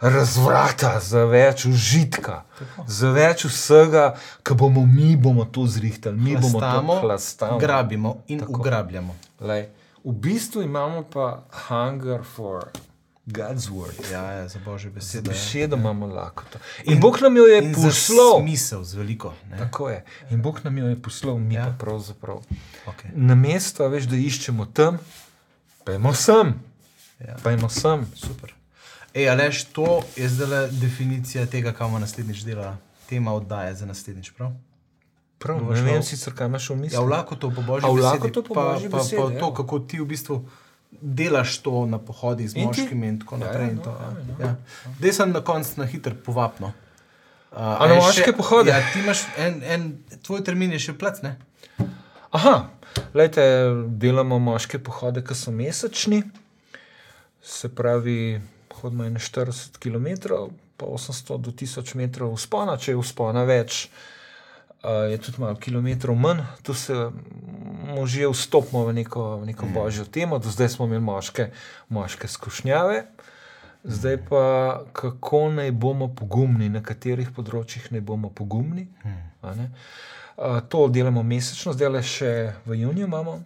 [0.01, 2.85] razvrata, za več užitka, Tako.
[2.89, 4.07] za več vsega,
[4.45, 7.61] ki bomo mi bomo to zrihtali, mi bomo to hlastali.
[7.61, 8.59] Grabimo in Tako.
[8.59, 9.17] ugrabljamo.
[9.41, 9.69] Lej,
[10.05, 12.73] v bistvu imamo pa hunger for.
[13.27, 14.13] God's word.
[14.13, 15.31] Ja, ja, za božje besede.
[15.31, 16.43] Besedo imamo lahko.
[16.85, 18.41] In, in Bog nam jo je poslal.
[18.41, 19.35] Smisel z veliko.
[19.51, 19.59] Ne?
[19.59, 20.05] Tako je.
[20.31, 21.65] In Bog nam jo je poslal, mi ja.
[21.65, 22.43] pa pravzaprav.
[22.87, 23.11] Okay.
[23.15, 24.99] Na mesto, veš, da iščemo tam,
[25.85, 26.53] pojmo sem.
[27.21, 27.37] Ja.
[27.43, 28.05] Pojmo sem.
[28.15, 28.53] Super.
[29.15, 32.77] Ej, Aleš, to je zdaj definicija tega, kam bomo naslednjič delali,
[33.09, 34.31] tema oddaje za naslednjič.
[34.37, 34.53] Prav?
[35.39, 36.99] Prav, ne vem, sicer, kaj imaš v mislih.
[36.99, 38.33] Ja, lahko to po božji besedi.
[38.55, 40.43] Pa, pa, pa to, kako ti v bistvu
[41.05, 43.69] delaš to na pohodih z moškimi in tako ja, naprej.
[43.69, 43.97] Ja, no,
[44.39, 44.47] ja.
[44.47, 44.47] ja.
[44.47, 44.95] ja.
[45.01, 46.73] Dej sem na koncu na hitro povabno.
[47.53, 48.73] Uh, Ali imaš še pohode?
[48.73, 49.85] Ja, ti imaš en, en,
[50.27, 51.37] tvoj termin je še plec, ne?
[52.35, 52.55] Aha,
[53.15, 53.45] lejte,
[54.01, 56.25] delamo moške pohode, ki so mesečni,
[57.45, 58.41] se pravi,
[58.81, 60.09] hodimo 41 km,
[60.81, 64.14] pa 800 do 1000 metrov vzpona, če je vzpona več, uh,
[65.11, 66.95] je tudi malo kilometrov manj, tu se
[67.95, 69.73] možje vstopimo v neko, v neko mm.
[69.75, 71.51] božjo temo, do zdaj smo imeli moške,
[71.89, 73.05] moške skušnjave.
[73.85, 78.87] Zdaj pa, kako naj bomo pogumni, na katerih področjih naj bomo pogumni.
[79.03, 79.21] Hmm.
[79.45, 82.31] Uh, to delamo mesečno, zdaj le še
[82.65, 83.43] v juniju imamo,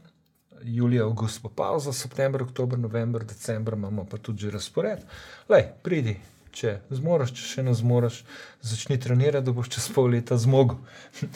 [0.63, 5.03] julija, august, pa pauza, september, oktober, november, decembr imamo pa tudi že razpored.
[5.51, 6.15] Lej, pridi,
[6.53, 8.23] če zmoriš, če še ne zmoriš,
[8.63, 10.81] začni trenirati, da boš čez pol leta zmogel.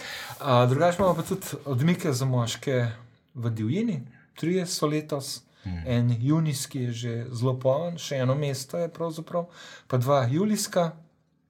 [0.71, 2.87] Drugač imamo pa tudi odmike za moške
[3.35, 4.03] v divjini,
[4.41, 5.41] trije so letos.
[5.63, 5.83] Hmm.
[5.87, 9.45] En junijski je že zelo poln, še eno mesto je pravzaprav,
[9.87, 10.89] pa dva julijska,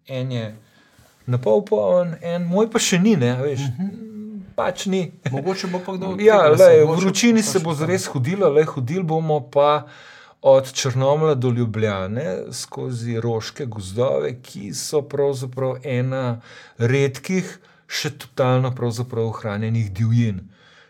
[0.04, 0.46] en je
[1.26, 3.68] na pol poln, en moj pa še ni, ne veš.
[3.72, 3.88] Mhm.
[3.88, 4.08] -huh.
[4.54, 5.12] Pač ni.
[5.30, 6.20] Mogoče bo pa kdo drug.
[6.28, 9.86] Ja, v vročini se bo zares hodilo, le hodili bomo pa
[10.42, 16.40] od Črnomla do Ljubljane skozi roške gozdove, ki so pravzaprav ena
[16.78, 18.74] redkih, še totalno
[19.28, 20.40] ohranjenih divjin.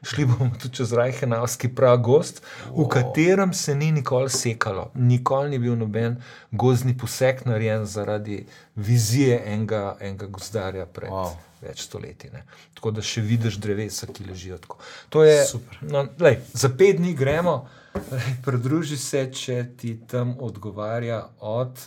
[0.02, 2.84] Šli bomo tudi čez Rajhenavski pragost, wow.
[2.84, 4.90] v katerem se ni nikoli sekalo.
[4.94, 6.16] Nikoli ni bil noben
[6.50, 11.36] gozdni poseg narejen zaradi vizije enega, enega gozdarja pred wow.
[11.60, 12.32] več stoletji.
[12.32, 12.42] Ne.
[12.74, 14.80] Tako da še vidiš drevesa, ki ležijo tako.
[15.08, 15.78] To je super.
[15.86, 17.60] No, lej, za pet dni gremo.
[18.44, 21.80] Pridruži se, če ti tam odgovarja od,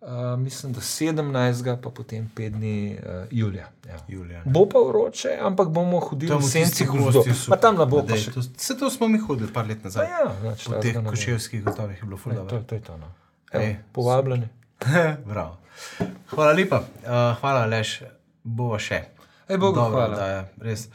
[0.00, 0.08] uh,
[0.38, 1.76] mislim, da 17.
[1.82, 3.68] pa potem 5 dni uh, julija.
[3.88, 3.98] Ja.
[4.08, 7.24] julija bo pa vroče, ampak bomo hodili v senci gozdov.
[7.60, 8.30] Tam ne bo še.
[8.56, 10.06] Vse to smo mi hodili par let nazaj.
[10.06, 12.48] Ja, znači, v teh koševskih gotovih je bilo fulano.
[12.50, 12.96] To, to je to.
[12.96, 13.12] No.
[13.52, 14.48] Evo, povabljeni.
[16.30, 18.00] hvala lepa, uh, hvala Leš,
[18.44, 19.04] bova še.
[19.48, 20.16] Ej, Bogu, Dobro, hvala.
[20.16, 20.86] Da, ja, res.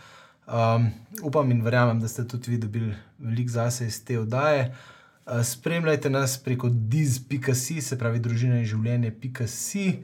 [0.46, 0.92] Um,
[1.24, 4.76] upam in verjamem, da ste tudi vi dobili veliko zase iz te oddaje.
[5.26, 10.04] Uh, spremljajte nas preko diz.si, se pravi družina in življenje.si.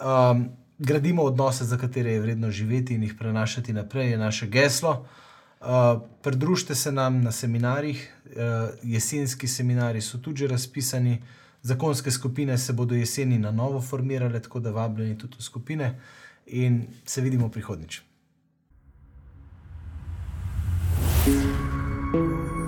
[0.00, 0.46] Um,
[0.78, 5.04] gradimo odnose, za katere je vredno živeti in jih prenašati naprej, je naše geslo.
[5.60, 11.18] Uh, pridružite se nam na seminarjih, uh, jesenski seminari so tudi razpisani,
[11.62, 15.92] zakonske skupine se bodo jeseni na novo formirale, tako da vabljeni tudi v skupine
[16.46, 18.00] in se vidimo prihodnjič.
[21.24, 21.36] Thank
[22.16, 22.61] you.